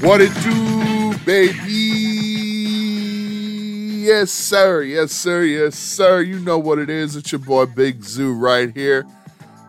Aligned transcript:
What 0.00 0.22
it 0.22 0.32
do, 0.42 1.14
baby? 1.26 1.68
Yes, 4.02 4.30
sir. 4.30 4.80
Yes, 4.82 5.12
sir. 5.12 5.42
Yes, 5.42 5.76
sir. 5.76 6.22
You 6.22 6.38
know 6.38 6.58
what 6.58 6.78
it 6.78 6.88
is. 6.88 7.16
It's 7.16 7.30
your 7.30 7.38
boy 7.38 7.66
Big 7.66 8.02
Zoo 8.02 8.32
right 8.32 8.74
here. 8.74 9.04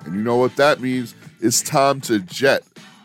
And 0.05 0.15
you 0.15 0.21
know 0.21 0.37
what 0.37 0.55
that 0.55 0.79
means? 0.79 1.15
It's 1.41 1.61
time 1.61 1.99
to 2.01 2.19
jet 2.19 2.63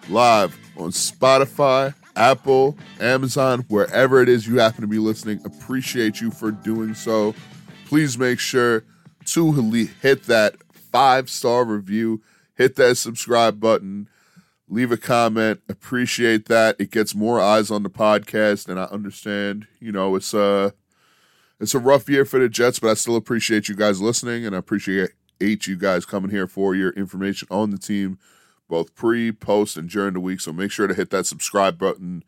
live 0.09 0.57
on 0.77 0.91
Spotify, 0.91 1.95
Apple, 2.15 2.79
Amazon, 3.01 3.65
wherever 3.69 4.23
it 4.23 4.29
is 4.29 4.47
you 4.47 4.61
happen 4.61 4.83
to 4.83 4.87
be 4.87 5.01
listening. 5.01 5.41
Appreciate 5.45 6.21
you 6.21 6.31
for 6.31 6.53
doing 6.53 6.95
so. 6.95 7.35
Please 7.87 8.17
make 8.17 8.39
sure 8.39 8.85
to 9.25 9.51
hit 10.01 10.23
that 10.25 10.55
five 10.93 11.29
star 11.29 11.65
review, 11.65 12.23
hit 12.55 12.77
that 12.77 12.99
subscribe 12.99 13.59
button, 13.59 14.09
leave 14.69 14.93
a 14.93 14.97
comment. 14.97 15.61
Appreciate 15.69 16.47
that. 16.47 16.77
It 16.79 16.91
gets 16.91 17.15
more 17.15 17.41
eyes 17.41 17.71
on 17.71 17.83
the 17.83 17.91
podcast, 17.91 18.69
and 18.69 18.79
I 18.79 18.85
understand. 18.85 19.67
You 19.81 19.93
know, 19.93 20.17
it's 20.17 20.35
a 20.35 20.75
it's 21.61 21.75
a 21.75 21.79
rough 21.79 22.09
year 22.09 22.25
for 22.25 22.39
the 22.39 22.49
Jets, 22.49 22.79
but 22.79 22.91
I 22.91 22.95
still 22.95 23.17
appreciate 23.17 23.69
you 23.69 23.75
guys 23.75 24.01
listening, 24.01 24.45
and 24.45 24.55
I 24.55 24.59
appreciate 24.59 25.11
you 25.41 25.77
guys 25.77 26.05
coming 26.05 26.31
here 26.31 26.47
for 26.47 26.75
your 26.75 26.91
information 26.91 27.49
on 27.51 27.71
the 27.71 27.79
team 27.79 28.19
both 28.69 28.95
pre, 28.95 29.33
post, 29.33 29.77
and 29.77 29.89
during 29.89 30.15
the 30.15 30.21
week. 30.21 30.41
So 30.41 30.53
make 30.53 30.71
sure 30.71 30.87
to 30.87 30.95
hit 30.95 31.11
that 31.11 31.27
subscribe 31.27 31.79
button 31.79 32.25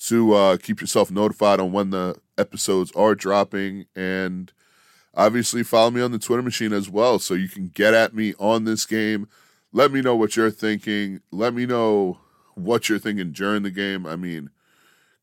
to 0.00 0.34
uh, 0.34 0.56
keep 0.58 0.80
yourself 0.80 1.10
notified 1.10 1.60
on 1.60 1.72
when 1.72 1.90
the 1.90 2.16
episodes 2.36 2.92
are 2.92 3.14
dropping. 3.14 3.86
And 3.96 4.52
obviously, 5.14 5.62
follow 5.62 5.90
me 5.90 6.00
on 6.00 6.12
the 6.12 6.18
Twitter 6.18 6.42
machine 6.42 6.72
as 6.72 6.88
well 6.88 7.18
so 7.18 7.34
you 7.34 7.48
can 7.48 7.68
get 7.68 7.94
at 7.94 8.14
me 8.14 8.34
on 8.38 8.64
this 8.64 8.86
game. 8.86 9.28
Let 9.72 9.92
me 9.92 10.00
know 10.00 10.16
what 10.16 10.36
you're 10.36 10.50
thinking. 10.50 11.20
Let 11.30 11.54
me 11.54 11.66
know 11.66 12.18
what 12.54 12.88
you're 12.88 12.98
thinking 12.98 13.32
during 13.32 13.62
the 13.62 13.70
game. 13.70 14.06
I 14.06 14.16
mean, 14.16 14.50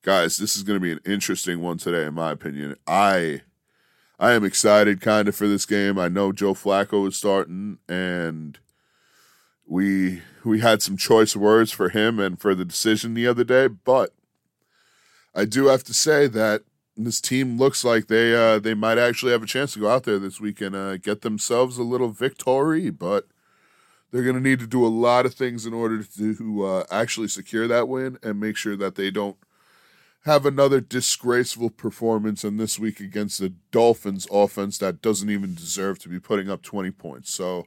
guys, 0.02 0.38
this 0.38 0.56
is 0.56 0.64
going 0.64 0.78
to 0.78 0.84
be 0.84 0.92
an 0.92 1.02
interesting 1.06 1.62
one 1.62 1.78
today, 1.78 2.06
in 2.06 2.14
my 2.14 2.32
opinion. 2.32 2.76
I. 2.88 3.42
I 4.18 4.32
am 4.32 4.46
excited 4.46 5.02
kind 5.02 5.28
of 5.28 5.36
for 5.36 5.46
this 5.46 5.66
game. 5.66 6.00
I 6.00 6.08
know 6.08 6.32
Joe 6.32 6.54
Flacco 6.54 7.06
is 7.06 7.18
starting 7.18 7.80
and 7.90 8.58
we 9.68 10.22
we 10.44 10.60
had 10.60 10.82
some 10.82 10.98
choice 10.98 11.36
words 11.36 11.72
for 11.72 11.90
him 11.90 12.20
and 12.20 12.40
for 12.40 12.54
the 12.54 12.66
decision 12.66 13.14
the 13.14 13.28
other 13.28 13.44
day, 13.44 13.68
but 13.68 14.14
I 15.34 15.46
do 15.46 15.66
have 15.68 15.84
to 15.86 15.94
say 15.94 16.28
that 16.28 16.62
this 16.96 17.20
team 17.20 17.58
looks 17.58 17.84
like 17.84 18.08
they 18.08 18.34
uh, 18.36 18.60
they 18.60 18.74
might 18.74 18.98
actually 18.98 19.32
have 19.32 19.44
a 19.44 19.48
chance 19.48 19.74
to 19.74 19.80
go 19.80 19.90
out 19.90 20.04
there 20.04 20.20
this 20.20 20.40
week 20.40 20.62
and 20.62 20.76
uh, 20.76 20.98
get 20.98 21.22
themselves 21.22 21.78
a 21.78 21.84
little 21.84 22.10
victory, 22.10 22.90
but 22.90 23.28
they're 24.16 24.24
going 24.24 24.42
to 24.42 24.50
need 24.50 24.60
to 24.60 24.68
do 24.68 24.86
a 24.86 24.88
lot 24.88 25.26
of 25.26 25.34
things 25.34 25.66
in 25.66 25.74
order 25.74 26.02
to 26.02 26.66
uh, 26.66 26.86
actually 26.90 27.28
secure 27.28 27.68
that 27.68 27.90
win 27.90 28.18
and 28.24 28.40
make 28.40 28.56
sure 28.56 28.78
that 28.78 28.96
they 28.96 29.12
don't 29.12 29.36
have 30.24 30.46
another 30.46 30.80
disgraceful 30.80 31.70
performance 31.70 32.46
in 32.46 32.56
this 32.56 32.80
week 32.80 33.02
against 33.02 33.40
the 33.40 33.50
Dolphins 33.72 34.26
offense 34.32 34.78
that 34.78 35.02
doesn't 35.02 35.30
even 35.30 35.54
deserve 35.54 36.00
to 36.00 36.08
be 36.08 36.18
putting 36.18 36.50
up 36.50 36.62
20 36.62 36.92
points. 36.92 37.30
So 37.34 37.66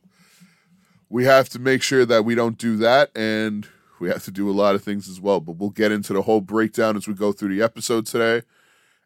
we 1.10 1.24
have 1.24 1.50
to 1.50 1.58
make 1.58 1.82
sure 1.82 2.06
that 2.06 2.24
we 2.24 2.34
don't 2.34 2.56
do 2.56 2.78
that 2.78 3.14
and 3.14 3.68
we 4.00 4.08
have 4.08 4.24
to 4.24 4.30
do 4.30 4.48
a 4.48 4.52
lot 4.52 4.74
of 4.74 4.82
things 4.82 5.06
as 5.06 5.20
well 5.20 5.40
but 5.40 5.56
we'll 5.56 5.68
get 5.68 5.92
into 5.92 6.14
the 6.14 6.22
whole 6.22 6.40
breakdown 6.40 6.96
as 6.96 7.06
we 7.06 7.12
go 7.12 7.30
through 7.30 7.54
the 7.54 7.62
episode 7.62 8.06
today 8.06 8.40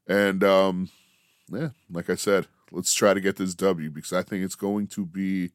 and 0.06 0.44
um 0.44 0.90
yeah 1.48 1.70
like 1.90 2.10
i 2.10 2.14
said 2.14 2.46
let's 2.70 2.92
try 2.92 3.14
to 3.14 3.20
get 3.20 3.36
this 3.36 3.54
w 3.54 3.88
because 3.88 4.12
i 4.12 4.20
think 4.20 4.44
it's 4.44 4.54
going 4.54 4.86
to 4.86 5.06
be 5.06 5.50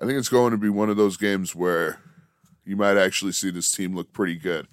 i 0.00 0.06
think 0.06 0.18
it's 0.18 0.28
going 0.28 0.50
to 0.50 0.58
be 0.58 0.68
one 0.68 0.90
of 0.90 0.96
those 0.96 1.16
games 1.16 1.54
where 1.54 2.00
you 2.64 2.76
might 2.76 2.96
actually 2.96 3.32
see 3.32 3.50
this 3.50 3.72
team 3.72 3.94
look 3.94 4.12
pretty 4.12 4.36
good 4.36 4.66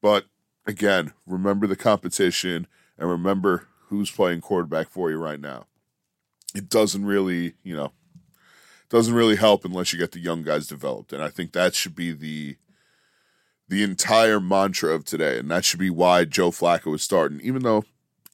but 0.00 0.26
again 0.66 1.12
remember 1.26 1.66
the 1.66 1.76
competition 1.76 2.66
and 2.98 3.08
remember 3.08 3.68
who's 3.88 4.10
playing 4.10 4.40
quarterback 4.40 4.88
for 4.88 5.10
you 5.10 5.16
right 5.16 5.40
now 5.40 5.66
it 6.54 6.68
doesn't 6.68 7.04
really 7.04 7.54
you 7.62 7.74
know 7.74 7.92
doesn't 8.92 9.14
really 9.14 9.36
help 9.36 9.64
unless 9.64 9.92
you 9.92 9.98
get 9.98 10.12
the 10.12 10.20
young 10.20 10.42
guys 10.42 10.66
developed. 10.66 11.14
And 11.14 11.24
I 11.24 11.30
think 11.30 11.52
that 11.52 11.74
should 11.74 11.96
be 11.96 12.12
the 12.12 12.56
the 13.66 13.82
entire 13.82 14.38
mantra 14.38 14.92
of 14.92 15.06
today. 15.06 15.38
And 15.38 15.50
that 15.50 15.64
should 15.64 15.80
be 15.80 15.88
why 15.88 16.26
Joe 16.26 16.50
Flacco 16.50 16.94
is 16.94 17.02
starting, 17.02 17.40
even 17.40 17.62
though 17.62 17.84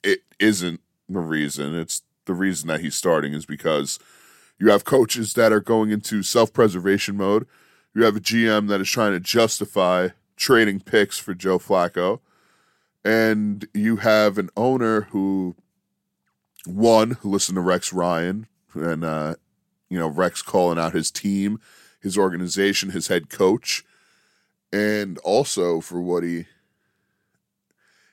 it 0.02 0.22
isn't 0.40 0.80
the 1.08 1.20
reason. 1.20 1.76
It's 1.76 2.02
the 2.24 2.34
reason 2.34 2.66
that 2.68 2.80
he's 2.80 2.96
starting 2.96 3.34
is 3.34 3.46
because 3.46 4.00
you 4.58 4.70
have 4.70 4.84
coaches 4.84 5.34
that 5.34 5.52
are 5.52 5.60
going 5.60 5.90
into 5.90 6.22
self 6.22 6.52
preservation 6.52 7.16
mode. 7.16 7.46
You 7.94 8.04
have 8.04 8.16
a 8.16 8.20
GM 8.20 8.68
that 8.68 8.80
is 8.80 8.90
trying 8.90 9.12
to 9.12 9.20
justify 9.20 10.08
trading 10.36 10.80
picks 10.80 11.18
for 11.18 11.34
Joe 11.34 11.58
Flacco. 11.58 12.20
And 13.04 13.66
you 13.72 13.96
have 13.96 14.38
an 14.38 14.50
owner 14.56 15.02
who, 15.02 15.56
one, 16.66 17.12
who 17.12 17.30
listened 17.30 17.56
to 17.56 17.62
Rex 17.62 17.92
Ryan 17.92 18.46
and 18.74 19.04
uh, 19.04 19.34
you 19.88 19.98
know, 19.98 20.08
Rex 20.08 20.42
calling 20.42 20.78
out 20.78 20.92
his 20.92 21.10
team, 21.10 21.60
his 22.00 22.18
organization, 22.18 22.90
his 22.90 23.08
head 23.08 23.30
coach, 23.30 23.84
and 24.72 25.18
also 25.18 25.80
for 25.80 26.00
what 26.00 26.22
he 26.22 26.46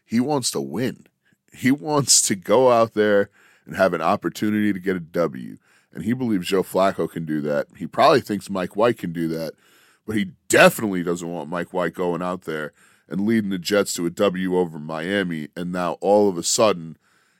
he 0.06 0.20
wants 0.20 0.52
to 0.52 0.62
win. 0.62 1.08
He 1.52 1.72
wants 1.72 2.22
to 2.24 2.36
go 2.36 2.72
out 2.72 2.94
there 2.94 3.30
and 3.66 3.76
have 3.76 3.94
an 3.94 4.02
opportunity 4.02 4.72
to 4.72 4.80
get 4.80 4.96
a 4.96 5.00
W. 5.00 5.58
And 5.96 6.04
he 6.04 6.14
believes 6.14 6.48
Joe 6.48 6.62
Flacco 6.62 7.10
can 7.10 7.26
do 7.26 7.42
that. 7.42 7.68
He 7.78 7.88
probably 7.88 8.22
thinks 8.22 8.50
Mike 8.50 8.76
White 8.76 8.98
can 8.98 9.14
do 9.14 9.28
that, 9.30 9.54
but 10.06 10.16
he 10.16 10.32
definitely 10.50 11.02
doesn't 11.02 11.32
want 11.32 11.50
Mike 11.50 11.74
White 11.74 11.96
going 11.96 12.22
out 12.22 12.44
there 12.44 12.74
and 13.10 13.26
leading 13.26 13.50
the 13.50 13.58
Jets 13.58 13.94
to 13.96 14.06
a 14.06 14.10
W 14.12 14.58
over 14.58 14.78
Miami. 14.78 15.48
And 15.56 15.72
now 15.72 15.94
all 16.02 16.30
of 16.30 16.38
a 16.38 16.44
sudden, 16.44 16.98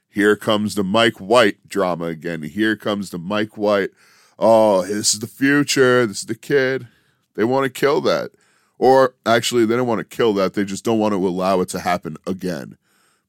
here 0.10 0.36
comes 0.36 0.74
the 0.74 0.84
Mike 0.84 1.18
White 1.18 1.68
drama 1.68 2.06
again. 2.06 2.42
Here 2.42 2.76
comes 2.76 3.10
the 3.12 3.20
Mike 3.20 3.58
White 3.58 3.92
oh, 4.38 4.86
this 4.86 5.14
is 5.14 5.20
the 5.20 5.28
future, 5.28 6.06
this 6.06 6.20
is 6.20 6.26
the 6.26 6.36
kid. 6.36 6.88
They 7.36 7.44
want 7.44 7.66
to 7.66 7.70
kill 7.70 8.02
that. 8.02 8.32
Or 8.78 9.16
actually, 9.26 9.66
they 9.66 9.76
don't 9.76 9.88
want 9.88 10.00
to 10.00 10.16
kill 10.16 10.34
that. 10.34 10.54
They 10.54 10.66
just 10.66 10.84
don't 10.84 11.00
want 11.00 11.14
to 11.14 11.28
allow 11.28 11.62
it 11.62 11.70
to 11.70 11.80
happen 11.80 12.18
again. 12.28 12.78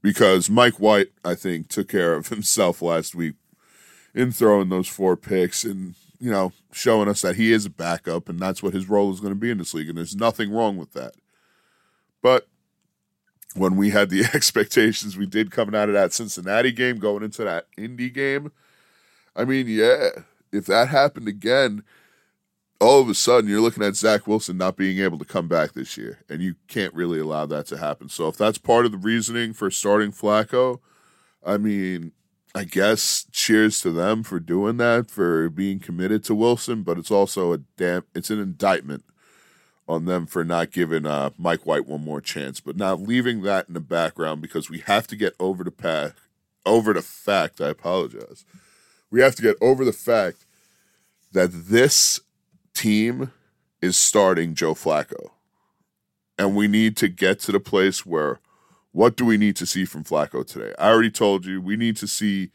Because 0.03 0.51
Mike 0.51 0.81
White, 0.81 1.09
I 1.25 1.35
think, 1.35 1.69
took 1.69 1.89
care 1.89 2.15
of 2.15 2.29
himself 2.29 2.83
last 2.83 3.15
week 3.15 3.35
in 4.17 4.33
throwing 4.33 4.71
those 4.71 4.89
four 4.89 5.15
picks 5.15 5.63
and, 5.63 5.95
you 6.19 6.31
know, 6.31 6.51
showing 6.73 7.07
us 7.07 7.21
that 7.21 7.37
he 7.37 7.53
is 7.53 7.67
a 7.67 7.71
backup 7.71 8.31
and 8.31 8.41
that's 8.41 8.63
what 8.63 8.73
his 8.73 8.89
role 8.89 9.13
is 9.13 9.21
going 9.21 9.35
to 9.35 9.39
be 9.39 9.51
in 9.51 9.59
this 9.59 9.75
league. 9.75 9.91
And 9.91 9.99
there's 9.99 10.17
nothing 10.17 10.51
wrong 10.51 10.79
with 10.79 10.95
that. 10.95 11.13
But 12.23 12.49
when 13.55 13.77
we 13.77 13.91
had 13.91 14.09
the 14.09 14.25
expectations 14.35 15.19
we 15.19 15.27
did 15.27 15.51
coming 15.51 15.75
out 15.75 15.91
of 15.91 15.95
that 15.95 16.15
Cincinnati 16.15 16.73
game, 16.73 16.99
going 16.99 17.23
into 17.23 17.45
that 17.45 17.67
Indy 17.77 18.09
game, 18.09 18.53
I 19.37 19.45
mean, 19.45 19.67
yeah, 19.69 20.09
if 20.51 20.65
that 20.65 20.89
happened 20.89 21.29
again, 21.29 21.85
all 22.81 23.03
of 23.03 23.11
a 23.11 23.15
sudden 23.15 23.51
you're 23.51 23.61
looking 23.61 23.83
at 23.83 23.97
Zach 23.97 24.27
Wilson 24.27 24.57
not 24.57 24.79
being 24.79 24.99
able 24.99 25.19
to 25.19 25.27
come 25.27 25.47
back 25.47 25.75
this 25.75 25.99
year, 25.99 26.21
and 26.31 26.41
you 26.41 26.55
can't 26.69 26.95
really 26.95 27.21
allow 27.21 27.45
that 27.45 27.67
to 27.67 27.77
happen. 27.77 28.09
So 28.09 28.29
if 28.29 28.39
that's 28.39 28.57
part 28.57 28.87
of 28.87 28.93
the 28.93 28.99
reasoning 28.99 29.53
for 29.53 29.71
starting 29.71 30.11
Flacco, 30.11 30.81
I 31.45 31.59
mean, 31.59 32.13
I 32.57 32.65
guess 32.65 33.27
cheers 33.33 33.81
to 33.83 33.91
them 33.91 34.23
for 34.23 34.41
doing 34.41 34.79
that, 34.79 35.11
for 35.11 35.51
being 35.51 35.79
committed 35.79 36.25
to 36.25 36.35
Wilson, 36.35 36.83
but 36.83 36.99
it's 36.99 37.11
also 37.11 37.53
a 37.53 37.59
damn 37.77 38.05
it's 38.15 38.31
an 38.31 38.41
indictment 38.41 39.05
on 39.89 40.07
them 40.07 40.27
for 40.27 40.45
not 40.45 40.73
giving 40.73 41.07
uh, 41.07 41.31
Mike 41.39 41.67
White 41.67 41.87
one 41.87 42.03
more 42.03 42.21
chance. 42.21 42.61
But 42.61 42.77
now 42.77 42.97
leaving 42.97 43.43
that 43.43 43.69
in 43.69 43.75
the 43.75 43.81
background 43.81 44.41
because 44.41 44.71
we 44.71 44.79
have 44.81 45.07
to 45.09 45.17
get 45.17 45.35
over 45.39 45.63
the 45.63 45.71
path 45.71 46.27
over 46.65 46.93
the 46.93 47.03
fact, 47.03 47.61
I 47.61 47.69
apologize 47.69 48.45
we 49.11 49.21
have 49.21 49.35
to 49.37 49.43
get 49.43 49.57
over 49.61 49.85
the 49.85 49.93
fact 49.93 50.45
that 51.33 51.51
this 51.53 52.21
team 52.75 53.33
is 53.81 53.97
starting 53.97 54.55
Joe 54.55 54.75
Flacco. 54.75 55.31
And 56.39 56.55
we 56.55 56.69
need 56.69 56.97
to 56.99 57.09
get 57.09 57.41
to 57.41 57.53
the 57.53 57.61
place 57.61 58.05
where 58.05 58.41
what 58.97 59.15
do 59.15 59.27
we 59.27 59.37
need 59.37 59.55
to 59.57 59.67
see 59.67 59.85
from 59.85 60.05
Flacco 60.05 60.45
today? 60.45 60.73
I 60.79 60.89
already 60.89 61.11
told 61.11 61.45
you 61.45 61.61
we 61.61 61.77
need 61.77 61.99
to 61.99 62.09
see 62.09 62.51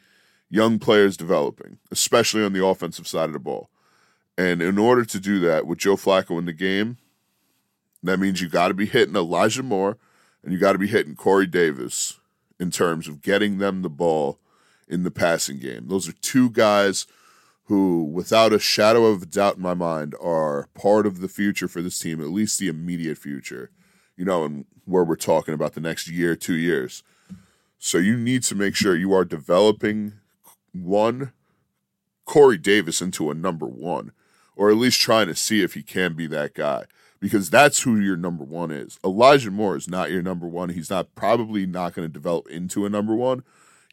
young 0.49 0.79
players 0.79 1.15
developing, 1.15 1.77
especially 1.91 2.43
on 2.43 2.51
the 2.51 2.65
offensive 2.65 3.07
side 3.07 3.25
of 3.25 3.33
the 3.33 3.39
ball. 3.39 3.69
And 4.39 4.59
in 4.59 4.79
order 4.79 5.05
to 5.05 5.19
do 5.19 5.39
that 5.41 5.67
with 5.67 5.77
Joe 5.77 5.97
Flacco 5.97 6.39
in 6.39 6.45
the 6.45 6.51
game, 6.51 6.97
that 8.01 8.17
means 8.17 8.41
you 8.41 8.49
got 8.49 8.69
to 8.69 8.73
be 8.73 8.87
hitting 8.87 9.15
Elijah 9.15 9.61
Moore 9.61 9.99
and 10.43 10.51
you 10.51 10.57
got 10.57 10.71
to 10.71 10.79
be 10.79 10.87
hitting 10.87 11.13
Corey 11.13 11.45
Davis 11.45 12.19
in 12.59 12.71
terms 12.71 13.07
of 13.07 13.21
getting 13.21 13.59
them 13.59 13.83
the 13.83 13.89
ball 13.89 14.39
in 14.87 15.03
the 15.03 15.11
passing 15.11 15.59
game. 15.59 15.89
Those 15.89 16.09
are 16.09 16.13
two 16.23 16.49
guys 16.49 17.05
who, 17.65 18.03
without 18.03 18.51
a 18.51 18.57
shadow 18.57 19.05
of 19.05 19.21
a 19.21 19.27
doubt 19.27 19.57
in 19.57 19.61
my 19.61 19.75
mind, 19.75 20.15
are 20.19 20.69
part 20.73 21.05
of 21.05 21.21
the 21.21 21.29
future 21.29 21.67
for 21.67 21.83
this 21.83 21.99
team, 21.99 22.19
at 22.19 22.29
least 22.29 22.57
the 22.57 22.67
immediate 22.67 23.19
future, 23.19 23.69
you 24.17 24.25
know, 24.25 24.43
and 24.43 24.65
where 24.85 25.03
we're 25.03 25.15
talking 25.15 25.53
about 25.53 25.73
the 25.73 25.81
next 25.81 26.07
year, 26.09 26.35
two 26.35 26.55
years. 26.55 27.03
So 27.79 27.97
you 27.97 28.17
need 28.17 28.43
to 28.43 28.55
make 28.55 28.75
sure 28.75 28.95
you 28.95 29.13
are 29.13 29.25
developing 29.25 30.13
one, 30.73 31.31
Corey 32.25 32.57
Davis 32.57 33.01
into 33.01 33.31
a 33.31 33.33
number 33.33 33.65
one, 33.65 34.11
or 34.55 34.69
at 34.69 34.77
least 34.77 35.01
trying 35.01 35.27
to 35.27 35.35
see 35.35 35.63
if 35.63 35.73
he 35.73 35.81
can 35.83 36.13
be 36.13 36.27
that 36.27 36.53
guy. 36.53 36.85
because 37.21 37.51
that's 37.51 37.83
who 37.83 37.99
your 37.99 38.17
number 38.17 38.43
one 38.43 38.71
is. 38.71 38.99
Elijah 39.05 39.51
Moore 39.51 39.77
is 39.77 39.87
not 39.87 40.11
your 40.11 40.23
number 40.23 40.47
one. 40.47 40.69
He's 40.69 40.89
not 40.89 41.13
probably 41.15 41.65
not 41.65 41.93
going 41.93 42.07
to 42.07 42.11
develop 42.11 42.49
into 42.49 42.85
a 42.85 42.89
number 42.89 43.15
one. 43.15 43.43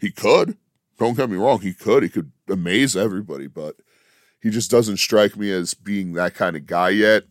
He 0.00 0.10
could. 0.10 0.56
Don't 0.98 1.16
get 1.16 1.30
me 1.30 1.36
wrong. 1.36 1.60
He 1.60 1.74
could. 1.74 2.02
He 2.02 2.08
could 2.08 2.32
amaze 2.48 2.96
everybody, 2.96 3.46
but 3.46 3.76
he 4.40 4.50
just 4.50 4.70
doesn't 4.70 4.96
strike 4.96 5.36
me 5.36 5.52
as 5.52 5.74
being 5.74 6.14
that 6.14 6.34
kind 6.34 6.56
of 6.56 6.66
guy 6.66 6.88
yet. 6.88 7.24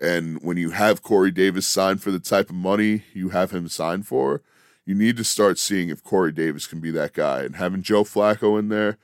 And 0.00 0.42
when 0.42 0.56
you 0.56 0.70
have 0.70 1.02
Corey 1.02 1.30
Davis 1.30 1.66
signed 1.66 2.02
for 2.02 2.10
the 2.10 2.20
type 2.20 2.48
of 2.48 2.56
money 2.56 3.04
you 3.12 3.30
have 3.30 3.50
him 3.50 3.68
signed 3.68 4.06
for, 4.06 4.42
you 4.86 4.94
need 4.94 5.16
to 5.18 5.24
start 5.24 5.58
seeing 5.58 5.90
if 5.90 6.02
Corey 6.02 6.32
Davis 6.32 6.66
can 6.66 6.80
be 6.80 6.90
that 6.92 7.12
guy. 7.12 7.42
And 7.42 7.56
having 7.56 7.82
Joe 7.82 8.04
Flacco 8.04 8.58
in 8.58 8.68
there, 8.68 8.96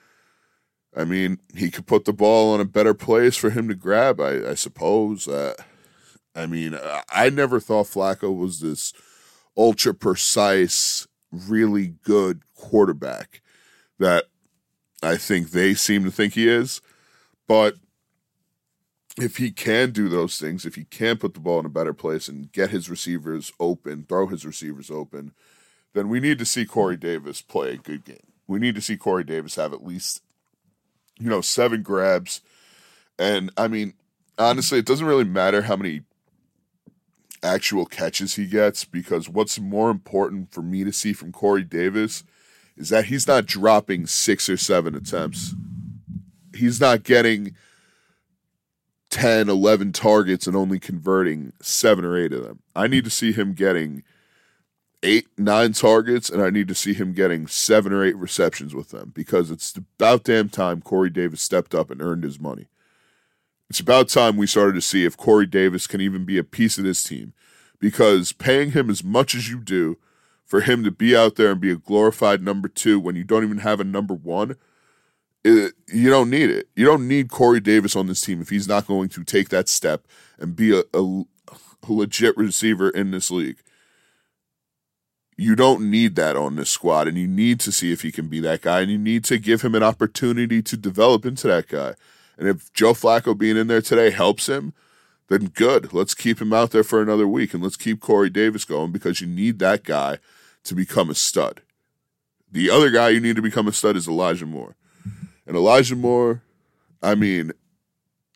I 0.97 1.05
mean, 1.05 1.39
he 1.55 1.71
could 1.71 1.87
put 1.87 2.07
the 2.07 2.13
ball 2.15 2.55
on 2.55 2.61
a 2.61 2.65
better 2.65 2.95
place 2.95 3.37
for 3.37 3.51
him 3.51 3.69
to 3.69 3.75
grab, 3.75 4.19
I, 4.19 4.51
I 4.51 4.55
suppose. 4.55 5.29
Uh, 5.29 5.55
I 6.35 6.47
mean, 6.47 6.79
I 7.11 7.29
never 7.29 7.61
thought 7.61 7.87
Flacco 7.87 8.35
was 8.35 8.61
this 8.61 8.95
ultra 9.57 9.95
precise, 9.95 11.07
really 11.31 11.95
good 12.03 12.43
quarterback 12.55 13.43
that 13.99 14.25
I 15.03 15.17
think 15.17 15.51
they 15.51 15.75
seem 15.75 16.05
to 16.05 16.11
think 16.11 16.33
he 16.35 16.49
is. 16.49 16.81
But 17.47 17.75
if 19.19 19.39
he 19.39 19.51
can 19.51 19.91
do 19.93 20.09
those 20.09 20.39
things, 20.39 20.67
if 20.67 20.75
he 20.75 20.85
can 20.85 21.17
put 21.17 21.35
the 21.35 21.41
ball 21.41 21.59
in 21.61 21.67
a 21.67 21.71
better 21.71 21.95
place 21.95 22.29
and 22.29 22.53
get 22.53 22.71
his 22.71 22.91
receivers 22.91 23.53
open, 23.59 24.05
throw 24.09 24.27
his 24.27 24.45
receivers 24.45 24.91
open, 24.91 25.33
then 25.95 26.09
we 26.09 26.21
need 26.21 26.39
to 26.39 26.45
see 26.45 26.67
Corey 26.67 26.97
Davis 26.97 27.41
play 27.41 27.73
a 27.73 27.77
good 27.79 28.05
game. 28.05 28.19
We 28.47 28.59
need 28.59 28.75
to 28.75 28.83
see 28.83 28.97
Corey 28.97 29.25
Davis 29.25 29.57
have 29.57 29.73
at 29.73 29.85
least, 29.85 30.23
you 31.19 31.31
know, 31.31 31.41
seven 31.41 31.83
grabs. 31.83 32.43
And 33.19 33.51
I 33.57 33.69
mean, 33.69 33.95
honestly, 34.39 34.79
it 34.79 34.87
doesn't 34.87 35.07
really 35.07 35.25
matter 35.25 35.63
how 35.63 35.77
many 35.77 36.03
actual 37.43 37.87
catches 37.87 38.35
he 38.35 38.47
gets 38.47 38.85
because 38.85 39.29
what's 39.29 39.59
more 39.59 39.91
important 39.91 40.53
for 40.53 40.63
me 40.63 40.85
to 40.85 40.93
see 40.93 41.15
from 41.15 41.33
Corey 41.33 41.65
Davis 41.65 42.25
is 42.77 42.91
that 42.91 43.07
he's 43.07 43.27
not 43.27 43.47
dropping 43.47 44.07
six 44.07 44.49
or 44.51 44.59
seven 44.59 44.95
attempts. 44.95 45.55
He's 46.55 46.81
not 46.81 47.03
getting 47.03 47.55
10, 49.11 49.49
11 49.49 49.93
targets 49.93 50.47
and 50.47 50.57
only 50.57 50.79
converting 50.79 51.53
seven 51.61 52.05
or 52.05 52.17
eight 52.17 52.33
of 52.33 52.45
them. 52.45 52.61
I 52.75 52.87
need 52.87 53.05
to 53.05 53.11
see 53.11 53.33
him 53.33 53.55
getting 53.55 54.03
eight, 55.03 55.29
nine 55.39 55.73
targets, 55.73 56.29
and 56.29 56.43
I 56.43 56.51
need 56.51 56.69
to 56.69 56.75
see 56.75 56.93
him 56.93 57.13
getting 57.13 57.47
seven 57.47 57.93
or 57.93 58.05
eight 58.05 58.17
receptions 58.17 58.75
with 58.75 58.91
them 58.91 59.13
because 59.15 59.51
it's 59.51 59.75
about 59.77 60.25
damn 60.25 60.49
time 60.49 60.81
Corey 60.81 61.11
Davis 61.11 61.43
stepped 61.43 61.75
up 61.75 61.91
and 61.91 62.03
earned 62.03 62.25
his 62.25 62.41
money. 62.41 62.67
It's 63.69 63.81
about 63.81 64.09
time 64.09 64.37
we 64.37 64.47
started 64.47 64.75
to 64.75 64.81
see 64.81 65.05
if 65.05 65.17
Corey 65.17 65.47
Davis 65.47 65.87
can 65.87 66.01
even 66.01 66.25
be 66.25 66.39
a 66.39 66.45
piece 66.45 66.79
of 66.79 66.85
this 66.85 67.03
team 67.03 67.33
because 67.79 68.33
paying 68.33 68.73
him 68.73 68.91
as 68.91 69.03
much 69.03 69.35
as 69.35 69.49
you 69.49 69.59
do 69.61 69.99
for 70.45 70.61
him 70.61 70.85
to 70.85 70.91
be 70.91 71.17
out 71.17 71.35
there 71.37 71.51
and 71.51 71.61
be 71.61 71.73
a 71.73 71.77
glorified 71.77 72.43
number 72.43 72.69
two 72.69 73.01
when 73.01 73.17
you 73.17 73.25
don't 73.25 73.45
even 73.45 73.59
have 73.59 73.81
a 73.81 73.85
number 73.85 74.15
one, 74.15 74.57
it, 75.47 75.75
you 75.93 76.11
don't 76.11 76.31
need 76.31 76.51
it. 76.51 76.69
You 76.75 76.85
don't 76.85 77.07
need 77.07 77.31
Corey 77.31 77.61
Davis 77.61 77.97
on 77.97 78.07
this 78.07 78.21
team 78.21 78.41
if 78.41 78.49
he's 78.49 78.69
not 78.69 78.87
going 78.87 79.09
to 79.11 79.25
take 79.25 79.49
that 79.51 79.69
step 79.69 80.07
and 80.39 80.57
be 80.57 80.77
a, 80.77 80.83
a, 80.93 81.23
a 81.49 81.89
legit 81.89 82.37
receiver 82.37 82.91
in 82.91 83.11
this 83.11 83.31
league. 83.31 83.59
You 85.39 85.55
don't 85.55 85.91
need 85.91 86.17
that 86.17 86.35
on 86.35 86.57
this 86.57 86.71
squad, 86.71 87.09
and 87.09 87.19
you 87.19 87.27
need 87.27 87.61
to 87.61 87.73
see 87.73 87.93
if 87.93 88.03
he 88.03 88.11
can 88.11 88.29
be 88.29 88.41
that 88.41 88.63
guy, 88.63 88.81
and 88.81 88.91
you 88.91 88.99
need 88.99 89.23
to 89.25 89.39
give 89.39 89.61
him 89.63 89.75
an 89.75 89.83
opportunity 89.83 90.63
to 90.63 90.77
develop 90.79 91.27
into 91.27 91.47
that 91.47 91.69
guy. 91.69 91.95
And 92.39 92.49
if 92.49 92.73
Joe 92.73 92.93
Flacco 92.93 93.37
being 93.37 93.57
in 93.57 93.67
there 93.67 93.83
today 93.83 94.11
helps 94.11 94.49
him, 94.49 94.73
then 95.29 95.47
good. 95.47 95.93
Let's 95.93 96.15
keep 96.15 96.41
him 96.41 96.53
out 96.53 96.71
there 96.71 96.85
for 96.85 97.03
another 97.03 97.27
week 97.27 97.53
and 97.53 97.63
let's 97.63 97.77
keep 97.77 98.01
Corey 98.01 98.31
Davis 98.31 98.65
going 98.65 98.93
because 98.93 99.21
you 99.21 99.27
need 99.27 99.59
that 99.59 99.85
guy 99.85 100.19
to 100.65 100.75
become 100.75 101.11
a 101.11 101.15
stud. 101.15 101.63
The 102.51 102.71
other 102.71 102.91
guy 102.91 103.09
you 103.11 103.21
need 103.21 103.37
to 103.37 103.43
become 103.43 103.67
a 103.67 103.73
stud 103.73 103.97
is 103.97 104.07
Elijah 104.07 104.47
Moore. 104.47 104.77
And 105.47 105.57
Elijah 105.57 105.97
Moore, 105.97 106.43
I 107.03 107.15
mean, 107.15 107.53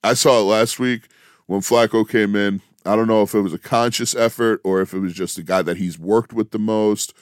I 0.03 0.15
saw 0.15 0.41
it 0.41 0.45
last 0.45 0.79
week 0.79 1.09
when 1.47 1.61
Flacco 1.61 2.09
came 2.09 2.37
in. 2.37 2.62
I 2.87 2.97
don't 2.97 3.09
know 3.09 3.23
if 3.23 3.35
it 3.35 3.41
was 3.41 3.53
a 3.53 3.59
conscious 3.59 4.15
effort 4.15 4.61
or 4.65 4.81
if 4.81 4.95
it 4.95 5.01
was 5.01 5.12
just 5.12 5.37
the 5.37 5.43
guy 5.43 5.62
that 5.62 5.77
he's 5.77 5.99
worked 5.99 6.33
with 6.33 6.51
the 6.51 6.59
most 6.59 7.12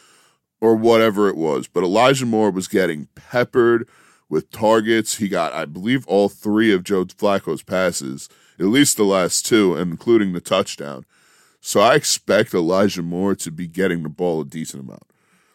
or 0.60 0.76
whatever 0.76 1.28
it 1.28 1.36
was. 1.36 1.66
But 1.66 1.84
Elijah 1.84 2.26
Moore 2.26 2.50
was 2.50 2.68
getting 2.68 3.08
peppered 3.14 3.88
with 4.28 4.50
targets. 4.50 5.16
He 5.16 5.28
got, 5.28 5.52
I 5.52 5.64
believe, 5.64 6.06
all 6.06 6.28
three 6.28 6.72
of 6.72 6.84
Joe 6.84 7.04
Flacco's 7.06 7.62
passes, 7.62 8.28
at 8.60 8.66
least 8.66 8.96
the 8.96 9.04
last 9.04 9.46
two, 9.46 9.76
including 9.76 10.32
the 10.32 10.40
touchdown. 10.40 11.04
So 11.60 11.80
I 11.80 11.94
expect 11.94 12.54
Elijah 12.54 13.02
Moore 13.02 13.34
to 13.36 13.50
be 13.50 13.66
getting 13.66 14.02
the 14.02 14.08
ball 14.08 14.42
a 14.42 14.44
decent 14.44 14.84
amount. 14.84 15.07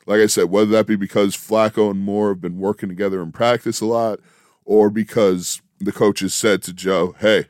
Like 0.05 0.19
I 0.19 0.27
said, 0.27 0.45
whether 0.45 0.71
that 0.71 0.87
be 0.87 0.95
because 0.95 1.35
Flacco 1.35 1.91
and 1.91 2.01
Moore 2.01 2.29
have 2.29 2.41
been 2.41 2.57
working 2.57 2.89
together 2.89 3.21
in 3.21 3.31
practice 3.31 3.81
a 3.81 3.85
lot, 3.85 4.19
or 4.65 4.89
because 4.89 5.61
the 5.79 5.91
coaches 5.91 6.33
said 6.33 6.61
to 6.63 6.73
Joe, 6.73 7.15
hey, 7.19 7.45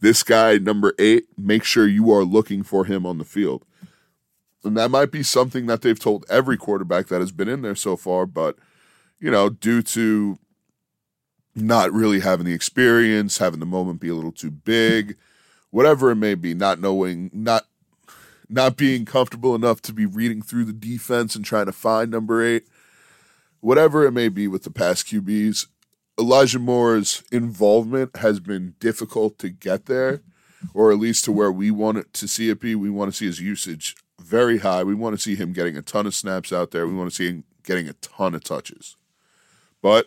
this 0.00 0.22
guy, 0.22 0.58
number 0.58 0.94
eight, 0.98 1.26
make 1.38 1.64
sure 1.64 1.86
you 1.86 2.12
are 2.12 2.24
looking 2.24 2.62
for 2.62 2.84
him 2.84 3.06
on 3.06 3.18
the 3.18 3.24
field. 3.24 3.64
And 4.64 4.76
that 4.76 4.90
might 4.90 5.10
be 5.10 5.22
something 5.22 5.66
that 5.66 5.82
they've 5.82 5.98
told 5.98 6.24
every 6.28 6.56
quarterback 6.56 7.06
that 7.08 7.20
has 7.20 7.32
been 7.32 7.48
in 7.48 7.62
there 7.62 7.74
so 7.74 7.96
far, 7.96 8.26
but, 8.26 8.56
you 9.18 9.30
know, 9.30 9.48
due 9.48 9.82
to 9.82 10.38
not 11.54 11.92
really 11.92 12.20
having 12.20 12.46
the 12.46 12.54
experience, 12.54 13.38
having 13.38 13.60
the 13.60 13.66
moment 13.66 14.00
be 14.00 14.08
a 14.08 14.14
little 14.14 14.32
too 14.32 14.50
big, 14.50 15.16
whatever 15.70 16.10
it 16.10 16.16
may 16.16 16.34
be, 16.34 16.54
not 16.54 16.80
knowing, 16.80 17.30
not 17.32 17.66
not 18.52 18.76
being 18.76 19.04
comfortable 19.04 19.54
enough 19.54 19.80
to 19.82 19.92
be 19.92 20.06
reading 20.06 20.42
through 20.42 20.66
the 20.66 20.72
defense 20.72 21.34
and 21.34 21.44
trying 21.44 21.66
to 21.66 21.72
find 21.72 22.10
number 22.10 22.44
eight, 22.44 22.68
whatever 23.60 24.04
it 24.04 24.12
may 24.12 24.28
be 24.28 24.46
with 24.46 24.64
the 24.64 24.70
past 24.70 25.06
QBs, 25.06 25.66
Elijah 26.18 26.58
Moore's 26.58 27.22
involvement 27.32 28.16
has 28.16 28.38
been 28.40 28.74
difficult 28.78 29.38
to 29.38 29.48
get 29.48 29.86
there, 29.86 30.20
or 30.74 30.92
at 30.92 30.98
least 30.98 31.24
to 31.24 31.32
where 31.32 31.50
we 31.50 31.70
want 31.70 31.98
it 31.98 32.12
to 32.12 32.28
see 32.28 32.50
it 32.50 32.60
be. 32.60 32.74
We 32.74 32.90
want 32.90 33.10
to 33.10 33.16
see 33.16 33.26
his 33.26 33.40
usage 33.40 33.96
very 34.20 34.58
high. 34.58 34.84
We 34.84 34.94
want 34.94 35.16
to 35.16 35.22
see 35.22 35.34
him 35.34 35.52
getting 35.52 35.76
a 35.76 35.82
ton 35.82 36.06
of 36.06 36.14
snaps 36.14 36.52
out 36.52 36.70
there. 36.70 36.86
We 36.86 36.94
want 36.94 37.10
to 37.10 37.16
see 37.16 37.28
him 37.28 37.44
getting 37.64 37.88
a 37.88 37.94
ton 37.94 38.34
of 38.34 38.44
touches. 38.44 38.96
But 39.80 40.06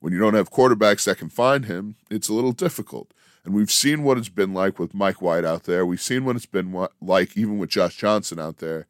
when 0.00 0.12
you 0.12 0.18
don't 0.18 0.34
have 0.34 0.50
quarterbacks 0.50 1.04
that 1.04 1.18
can 1.18 1.30
find 1.30 1.64
him, 1.64 1.96
it's 2.10 2.28
a 2.28 2.34
little 2.34 2.52
difficult. 2.52 3.12
And 3.44 3.54
we've 3.54 3.70
seen 3.70 4.02
what 4.02 4.18
it's 4.18 4.28
been 4.28 4.52
like 4.52 4.78
with 4.78 4.94
Mike 4.94 5.22
White 5.22 5.44
out 5.44 5.64
there. 5.64 5.86
We've 5.86 6.00
seen 6.00 6.24
what 6.24 6.36
it's 6.36 6.46
been 6.46 6.86
like 7.00 7.36
even 7.36 7.58
with 7.58 7.70
Josh 7.70 7.96
Johnson 7.96 8.38
out 8.38 8.58
there. 8.58 8.86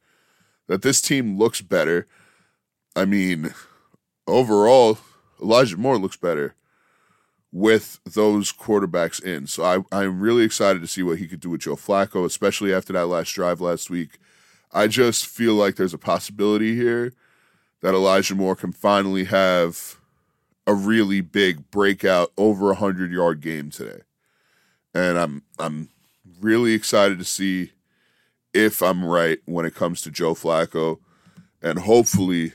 That 0.67 0.83
this 0.83 1.00
team 1.00 1.38
looks 1.38 1.61
better. 1.61 2.07
I 2.95 3.05
mean, 3.05 3.55
overall, 4.26 4.99
Elijah 5.40 5.76
Moore 5.76 5.99
looks 5.99 6.17
better 6.17 6.55
with 7.50 8.00
those 8.05 8.52
quarterbacks 8.52 9.23
in. 9.23 9.47
So 9.47 9.62
I, 9.64 9.97
I'm 9.97 10.21
really 10.21 10.45
excited 10.45 10.83
to 10.83 10.88
see 10.88 11.02
what 11.02 11.19
he 11.19 11.26
could 11.26 11.40
do 11.40 11.50
with 11.50 11.62
Joe 11.62 11.76
Flacco, 11.76 12.25
especially 12.25 12.75
after 12.75 12.93
that 12.93 13.07
last 13.07 13.33
drive 13.33 13.61
last 13.61 13.88
week. 13.88 14.19
I 14.73 14.87
just 14.87 15.26
feel 15.26 15.55
like 15.55 15.76
there's 15.76 15.95
a 15.95 15.99
possibility 15.99 16.75
here 16.75 17.12
that 17.81 17.95
Elijah 17.95 18.35
Moore 18.35 18.57
can 18.57 18.73
finally 18.73 19.25
have 19.25 19.99
a 20.67 20.75
really 20.75 21.23
big 21.23 21.71
breakout 21.71 22.33
over 22.37 22.71
a 22.71 22.75
hundred 22.75 23.11
yard 23.11 23.40
game 23.40 23.71
today 23.71 24.02
and 24.95 25.18
I'm 25.18 25.42
I'm 25.59 25.88
really 26.40 26.73
excited 26.73 27.18
to 27.18 27.25
see 27.25 27.73
if 28.54 28.83
I'm 28.83 29.04
right 29.04 29.38
when 29.45 29.66
it 29.66 29.75
comes 29.75 30.00
to 30.02 30.11
Joe 30.11 30.35
Flacco, 30.35 30.99
and 31.62 31.80
hopefully 31.80 32.52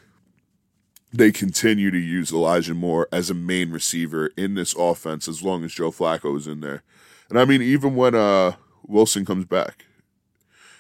they 1.12 1.32
continue 1.32 1.92
to 1.92 1.98
use 1.98 2.32
Elijah 2.32 2.74
Moore 2.74 3.08
as 3.12 3.30
a 3.30 3.36
main 3.36 3.70
receiver 3.70 4.32
in 4.36 4.56
this 4.56 4.76
offense 4.76 5.28
as 5.28 5.44
long 5.44 5.64
as 5.64 5.74
Joe 5.74 5.92
Flacco 5.92 6.36
is 6.36 6.48
in 6.48 6.62
there. 6.62 6.82
And 7.30 7.40
I 7.40 7.46
mean, 7.46 7.62
even 7.62 7.96
when 7.96 8.16
uh, 8.16 8.54
Wilson 8.88 9.24
comes 9.24 9.46
back, 9.46 9.86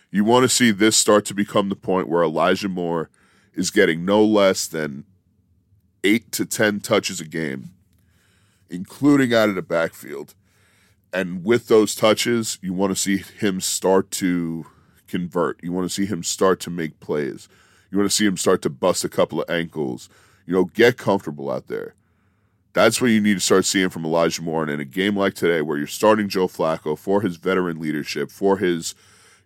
you 0.09 0.23
want 0.23 0.43
to 0.43 0.49
see 0.49 0.71
this 0.71 0.97
start 0.97 1.25
to 1.25 1.33
become 1.33 1.69
the 1.69 1.75
point 1.75 2.09
where 2.09 2.23
Elijah 2.23 2.69
Moore 2.69 3.09
is 3.53 3.69
getting 3.69 4.05
no 4.05 4.23
less 4.23 4.67
than 4.67 5.05
eight 6.03 6.31
to 6.31 6.45
ten 6.45 6.79
touches 6.79 7.21
a 7.21 7.25
game, 7.25 7.69
including 8.69 9.33
out 9.33 9.49
of 9.49 9.55
the 9.55 9.61
backfield 9.61 10.33
and 11.13 11.45
with 11.45 11.67
those 11.67 11.95
touches, 11.95 12.57
you 12.61 12.73
want 12.73 12.91
to 12.91 12.95
see 12.95 13.17
him 13.17 13.61
start 13.61 14.09
to 14.11 14.65
convert. 15.07 15.63
You 15.63 15.71
want 15.71 15.85
to 15.85 15.93
see 15.93 16.05
him 16.05 16.23
start 16.23 16.59
to 16.61 16.71
make 16.71 16.99
plays. 16.99 17.47
You 17.91 17.99
want 17.99 18.09
to 18.09 18.15
see 18.15 18.25
him 18.25 18.37
start 18.37 18.63
to 18.63 18.69
bust 18.69 19.05
a 19.05 19.09
couple 19.09 19.41
of 19.41 19.49
ankles. 19.49 20.09
You 20.47 20.53
know, 20.53 20.65
get 20.65 20.97
comfortable 20.97 21.51
out 21.51 21.67
there. 21.67 21.93
That's 22.73 22.99
what 22.99 23.11
you 23.11 23.21
need 23.21 23.35
to 23.35 23.39
start 23.39 23.65
seeing 23.65 23.89
from 23.89 24.03
Elijah 24.03 24.41
Moore. 24.41 24.63
And 24.63 24.71
in 24.71 24.79
a 24.79 24.85
game 24.85 25.15
like 25.15 25.35
today, 25.35 25.61
where 25.61 25.77
you're 25.77 25.85
starting 25.85 26.27
Joe 26.27 26.47
Flacco 26.47 26.97
for 26.97 27.21
his 27.21 27.37
veteran 27.37 27.79
leadership, 27.79 28.31
for 28.31 28.57
his, 28.57 28.95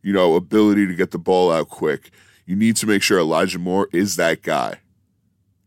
you 0.01 0.13
know, 0.13 0.36
ability 0.36 0.88
to 0.88 0.95
get 0.95 1.12
the 1.12 1.19
ball 1.19 1.51
out 1.51 1.67
quick, 1.67 2.12
you 2.45 2.55
need 2.55 2.77
to 2.77 2.88
make 2.88 3.03
sure 3.03 3.19
Elijah 3.19 3.59
Moore 3.59 3.89
is 3.91 4.15
that 4.15 4.41
guy. 4.41 4.79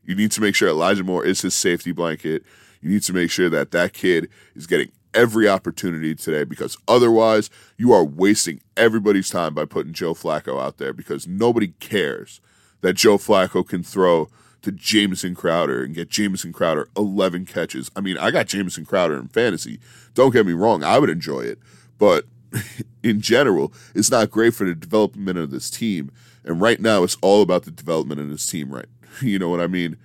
You 0.02 0.14
need 0.14 0.32
to 0.32 0.40
make 0.40 0.54
sure 0.54 0.70
Elijah 0.70 1.04
Moore 1.04 1.26
is 1.26 1.42
his 1.42 1.54
safety 1.54 1.92
blanket. 1.92 2.42
You 2.80 2.88
need 2.88 3.02
to 3.02 3.12
make 3.12 3.30
sure 3.30 3.50
that 3.50 3.72
that 3.72 3.92
kid 3.92 4.30
is 4.54 4.66
getting 4.66 4.90
every 5.14 5.48
opportunity 5.48 6.14
today 6.14 6.44
because 6.44 6.76
otherwise 6.86 7.50
you 7.76 7.92
are 7.92 8.04
wasting 8.04 8.60
everybody's 8.76 9.30
time 9.30 9.54
by 9.54 9.64
putting 9.64 9.92
Joe 9.92 10.14
Flacco 10.14 10.62
out 10.62 10.78
there 10.78 10.92
because 10.92 11.26
nobody 11.26 11.68
cares 11.80 12.40
that 12.80 12.94
Joe 12.94 13.18
Flacco 13.18 13.66
can 13.66 13.82
throw 13.82 14.28
to 14.62 14.72
Jamison 14.72 15.34
Crowder 15.34 15.82
and 15.82 15.94
get 15.94 16.10
Jamison 16.10 16.52
Crowder 16.52 16.88
11 16.96 17.46
catches. 17.46 17.90
I 17.96 18.00
mean, 18.00 18.18
I 18.18 18.30
got 18.30 18.46
Jamison 18.46 18.84
Crowder 18.84 19.18
in 19.18 19.28
fantasy. 19.28 19.80
Don't 20.14 20.32
get 20.32 20.46
me 20.46 20.52
wrong, 20.52 20.82
I 20.84 20.98
would 20.98 21.10
enjoy 21.10 21.40
it, 21.40 21.58
but 21.98 22.26
in 23.02 23.20
general, 23.20 23.72
it's 23.94 24.10
not 24.10 24.30
great 24.30 24.54
for 24.54 24.64
the 24.64 24.74
development 24.74 25.38
of 25.38 25.50
this 25.50 25.70
team. 25.70 26.10
And 26.44 26.60
right 26.60 26.80
now, 26.80 27.02
it's 27.02 27.16
all 27.20 27.42
about 27.42 27.64
the 27.64 27.70
development 27.70 28.20
of 28.20 28.30
this 28.30 28.46
team, 28.46 28.70
right? 28.70 28.86
You 29.22 29.38
know 29.40 29.48
what 29.48 29.60
I 29.60 29.66
mean? 29.66 29.96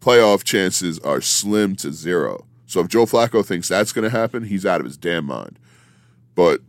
Playoff 0.00 0.44
chances 0.44 0.98
are 1.00 1.20
slim 1.20 1.76
to 1.76 1.92
zero. 1.92 2.46
So 2.70 2.78
if 2.78 2.86
Joe 2.86 3.04
Flacco 3.04 3.44
thinks 3.44 3.66
that's 3.66 3.92
going 3.92 4.08
to 4.08 4.16
happen, 4.16 4.44
he's 4.44 4.64
out 4.64 4.78
of 4.78 4.86
his 4.86 4.96
damn 4.96 5.24
mind. 5.24 5.58
But 6.36 6.60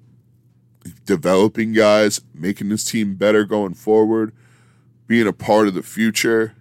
developing 1.06 1.74
guys, 1.74 2.22
making 2.34 2.70
this 2.70 2.84
team 2.84 3.14
better 3.14 3.46
going 3.46 3.76
forward, 3.76 4.34
being 5.06 5.28
a 5.28 5.32
part 5.32 5.68
of 5.68 5.76
the 5.76 5.84
future. 5.84 6.56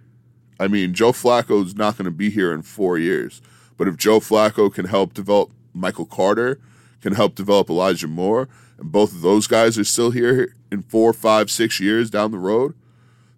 I 0.59 0.67
mean, 0.67 0.93
Joe 0.93 1.11
Flacco 1.11 1.65
is 1.65 1.75
not 1.75 1.97
going 1.97 2.05
to 2.05 2.11
be 2.11 2.29
here 2.29 2.53
in 2.53 2.61
four 2.61 2.99
years. 2.99 3.41
But 3.77 3.87
if 3.87 3.97
Joe 3.97 4.19
Flacco 4.19 4.71
can 4.71 4.85
help 4.85 5.15
develop 5.15 5.49
Michael 5.73 6.05
Carter, 6.05 6.59
can 7.01 7.15
help 7.15 7.33
develop 7.33 7.67
Elijah 7.67 8.07
Moore, 8.07 8.47
and 8.77 8.91
both 8.91 9.11
of 9.11 9.21
those 9.21 9.47
guys 9.47 9.75
are 9.79 9.83
still 9.83 10.11
here 10.11 10.55
in 10.71 10.83
four, 10.83 11.13
five, 11.13 11.49
six 11.49 11.79
years 11.79 12.11
down 12.11 12.29
the 12.29 12.37
road, 12.37 12.75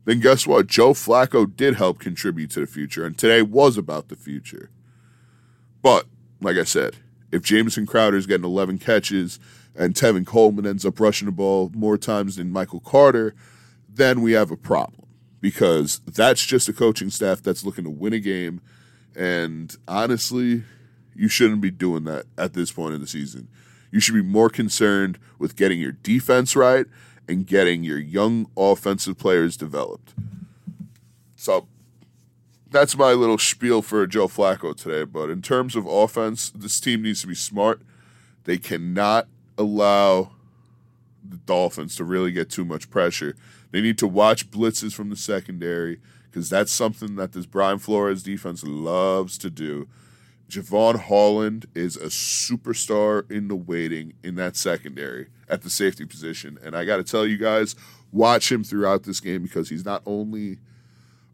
then 0.04 0.20
guess 0.20 0.46
what? 0.46 0.68
Joe 0.68 0.92
Flacco 0.92 1.56
did 1.56 1.76
help 1.76 2.00
contribute 2.00 2.50
to 2.52 2.60
the 2.60 2.68
future, 2.68 3.06
and 3.06 3.18
today 3.18 3.42
was 3.42 3.78
about 3.78 4.10
the 4.10 4.18
future. 4.18 4.70
But, 5.84 6.08
like 6.42 6.58
I 6.58 6.64
said, 6.64 6.96
if 7.32 7.44
Jamison 7.44 7.86
Crowder 7.86 8.18
is 8.18 8.26
getting 8.26 8.46
11 8.46 8.80
catches 8.80 9.40
and 9.76 9.94
Tevin 9.94 10.26
Coleman 10.26 10.66
ends 10.66 10.86
up 10.86 11.00
rushing 11.00 11.28
the 11.28 11.32
ball 11.32 11.72
more 11.76 11.98
times 11.98 12.38
than 12.38 12.52
Michael 12.52 12.80
Carter, 12.80 13.36
then 13.88 14.22
we 14.22 14.32
have 14.32 14.50
a 14.50 14.58
problem 14.58 15.06
because 15.42 16.00
that's 16.08 16.44
just 16.46 16.70
a 16.70 16.74
coaching 16.74 17.10
staff 17.10 17.44
that's 17.44 17.66
looking 17.66 17.84
to 17.84 17.90
win 17.90 18.14
a 18.14 18.20
game. 18.20 18.62
And 19.16 19.76
honestly, 19.88 20.64
you 21.14 21.28
shouldn't 21.28 21.62
be 21.62 21.70
doing 21.70 22.06
that 22.06 22.26
at 22.38 22.54
this 22.54 22.72
point 22.72 22.96
in 22.96 23.02
the 23.02 23.08
season. 23.08 23.50
You 23.92 24.00
should 24.00 24.16
be 24.16 24.24
more 24.24 24.50
concerned 24.50 25.20
with 25.38 25.56
getting 25.56 25.80
your 25.80 25.92
defense 25.92 26.56
right 26.56 26.86
and 27.28 27.46
getting 27.46 27.84
your 27.84 28.00
young 28.00 28.48
offensive 28.56 29.18
players 29.18 29.58
developed. 29.58 30.14
So 31.36 31.68
that's 32.74 32.98
my 32.98 33.14
little 33.14 33.38
spiel 33.38 33.82
for 33.82 34.06
Joe 34.06 34.28
Flacco 34.28 34.76
today. 34.76 35.06
But 35.06 35.30
in 35.30 35.42
terms 35.42 35.76
of 35.76 35.86
offense, 35.86 36.50
this 36.50 36.80
team 36.80 37.04
needs 37.04 37.22
to 37.22 37.28
be 37.28 37.36
smart. 37.36 37.82
They 38.44 38.58
cannot 38.58 39.28
allow 39.58 40.32
the 41.24 41.38
Dolphins 41.38 41.96
to 41.96 42.04
really 42.04 42.32
get 42.32 42.50
too 42.50 42.66
much 42.66 42.90
pressure. 42.90 43.36
They 43.72 43.80
need 43.80 43.98
to 44.00 44.08
watch 44.08 44.52
blitzes 44.52 44.94
from 44.94 45.10
the 45.10 45.16
secondary 45.16 46.00
because 46.30 46.50
that's 46.50 46.72
something 46.72 47.16
that 47.16 47.32
this 47.32 47.46
Brian 47.46 47.80
Flores 47.80 48.24
defense 48.24 48.64
loves 48.64 49.38
to 49.38 49.50
do. 49.50 49.88
Jevon 50.50 51.00
Holland 51.00 51.68
is 51.74 51.96
a 51.96 52.08
superstar 52.08 53.30
in 53.32 53.48
the 53.48 53.56
waiting 53.56 54.14
in 54.24 54.36
that 54.36 54.56
secondary 54.56 55.28
at 55.48 55.62
the 55.62 55.70
safety 55.70 56.06
position. 56.06 56.60
And 56.64 56.76
I 56.76 56.86
got 56.86 56.98
to 56.98 57.04
tell 57.04 57.26
you 57.26 57.38
guys, 57.38 57.76
watch 58.12 58.52
him 58.52 58.64
throughout 58.64 59.04
this 59.04 59.20
game 59.20 59.44
because 59.44 59.70
he's 59.70 59.86
not 59.86 60.02
only 60.06 60.58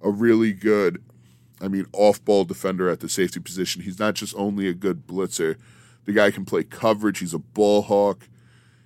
a 0.01 0.09
really 0.09 0.53
good, 0.53 1.03
I 1.61 1.67
mean, 1.67 1.85
off 1.93 2.23
ball 2.23 2.45
defender 2.45 2.89
at 2.89 2.99
the 2.99 3.09
safety 3.09 3.39
position, 3.39 3.81
he's 3.81 3.99
not 3.99 4.15
just 4.15 4.35
only 4.35 4.67
a 4.67 4.73
good 4.73 5.05
blitzer. 5.07 5.57
The 6.05 6.13
guy 6.13 6.31
can 6.31 6.45
play 6.45 6.63
coverage, 6.63 7.19
he's 7.19 7.33
a 7.33 7.39
ball 7.39 7.81
hawk, 7.83 8.27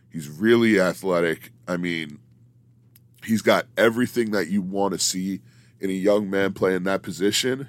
he's 0.10 0.28
really 0.30 0.80
athletic. 0.80 1.52
I 1.68 1.78
mean, 1.78 2.20
he's 3.24 3.42
got 3.42 3.68
everything 3.78 4.32
that 4.32 4.50
you 4.50 4.62
want 4.62 4.94
to 4.94 5.00
see 5.00 5.42
in 5.80 5.90
a 5.90 5.94
young 5.94 6.30
man 6.30 6.54
playing 6.54 6.84
that 6.84 7.04
position. 7.04 7.68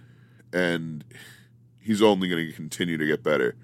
And 0.52 1.04
he's 1.80 2.00
only 2.00 2.28
going 2.28 2.46
to 2.46 2.52
continue 2.52 2.96
to 2.96 3.06
get 3.06 3.22
better. 3.22 3.56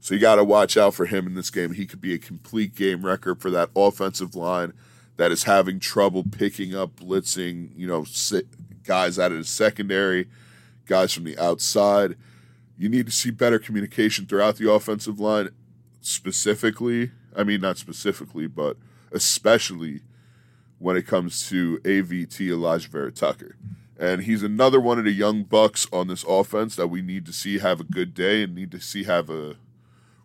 So 0.00 0.14
you 0.14 0.20
got 0.20 0.36
to 0.36 0.44
watch 0.44 0.76
out 0.76 0.94
for 0.94 1.06
him 1.06 1.26
in 1.26 1.34
this 1.34 1.50
game. 1.50 1.74
He 1.74 1.86
could 1.86 2.00
be 2.00 2.14
a 2.14 2.18
complete 2.18 2.74
game 2.74 3.04
record 3.04 3.40
for 3.40 3.50
that 3.50 3.70
offensive 3.76 4.34
line 4.34 4.72
that 5.16 5.30
is 5.30 5.44
having 5.44 5.78
trouble 5.78 6.24
picking 6.24 6.74
up 6.74 6.96
blitzing, 6.96 7.70
you 7.76 7.86
know, 7.86 8.04
guys 8.84 9.18
out 9.18 9.30
of 9.30 9.38
the 9.38 9.44
secondary, 9.44 10.28
guys 10.86 11.12
from 11.12 11.24
the 11.24 11.38
outside. 11.38 12.16
You 12.76 12.88
need 12.88 13.06
to 13.06 13.12
see 13.12 13.30
better 13.30 13.58
communication 13.58 14.26
throughout 14.26 14.56
the 14.56 14.70
offensive 14.70 15.20
line, 15.20 15.50
specifically. 16.00 17.12
I 17.34 17.44
mean, 17.44 17.60
not 17.60 17.78
specifically, 17.78 18.46
but 18.46 18.76
especially 19.12 20.00
when 20.78 20.96
it 20.96 21.06
comes 21.06 21.48
to 21.48 21.78
AVT 21.78 22.48
Alijah 22.48 22.88
Vera 22.88 23.12
Tucker. 23.12 23.56
And 23.98 24.22
he's 24.22 24.42
another 24.42 24.80
one 24.80 24.98
of 24.98 25.04
the 25.04 25.12
young 25.12 25.44
bucks 25.44 25.86
on 25.92 26.08
this 26.08 26.24
offense 26.24 26.74
that 26.74 26.88
we 26.88 27.02
need 27.02 27.24
to 27.26 27.32
see 27.32 27.58
have 27.60 27.80
a 27.80 27.84
good 27.84 28.14
day 28.14 28.42
and 28.42 28.54
need 28.54 28.72
to 28.72 28.80
see 28.80 29.04
have 29.04 29.30
a 29.30 29.56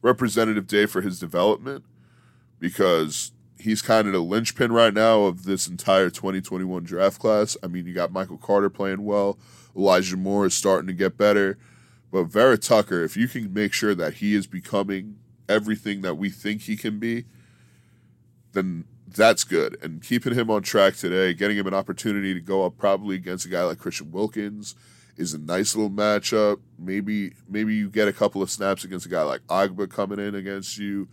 representative 0.02 0.66
day 0.66 0.88
for 0.88 1.02
his 1.02 1.20
development 1.20 1.86
because 2.60 3.34
he's 3.60 3.82
kind 3.82 4.08
of 4.08 4.14
the 4.14 4.20
linchpin 4.20 4.72
right 4.72 4.94
now 4.94 5.22
of 5.24 5.44
this 5.44 5.68
entire 5.68 6.10
2021 6.10 6.84
draft 6.84 7.20
class. 7.20 7.58
I 7.62 7.68
mean, 7.68 7.86
you 7.86 7.94
got 7.94 8.12
Michael 8.12 8.38
Carter 8.38 8.70
playing 8.70 9.04
well, 9.04 9.38
Elijah 9.78 10.18
Moore 10.18 10.48
is 10.48 10.54
starting 10.54 10.88
to 10.88 10.94
get 10.94 11.18
better. 11.18 11.58
But 12.12 12.26
Vera 12.26 12.58
Tucker, 12.58 13.04
if 13.04 13.16
you 13.16 13.28
can 13.28 13.54
make 13.54 13.74
sure 13.74 13.94
that 13.94 14.16
he 14.16 14.34
is 14.34 14.48
becoming 14.48 15.18
everything 15.48 16.02
that 16.02 16.16
we 16.16 16.30
think 16.30 16.64
he 16.64 16.76
can 16.76 17.00
be, 17.00 17.26
then 18.54 18.86
that's 19.08 19.44
good. 19.44 19.78
And 19.82 20.02
keeping 20.02 20.34
him 20.34 20.50
on 20.50 20.64
track 20.64 20.96
today, 20.96 21.34
getting 21.34 21.58
him 21.58 21.68
an 21.68 21.74
opportunity 21.74 22.34
to 22.34 22.42
go 22.42 22.66
up 22.66 22.78
probably 22.78 23.16
against 23.16 23.46
a 23.46 23.50
guy 23.50 23.64
like 23.64 23.78
Christian 23.78 24.12
Wilkins 24.12 24.76
is 25.18 25.34
a 25.34 25.38
nice 25.38 25.76
little 25.76 25.92
matchup. 25.92 26.60
Maybe 26.78 27.34
maybe 27.50 27.76
you 27.76 27.90
get 27.90 28.08
a 28.08 28.14
couple 28.14 28.42
of 28.42 28.52
snaps 28.52 28.84
against 28.84 29.06
a 29.06 29.10
guy 29.10 29.24
like 29.24 29.42
Ogbah 29.48 29.90
coming 29.90 30.20
in 30.20 30.36
against 30.36 30.78
you. 30.78 31.08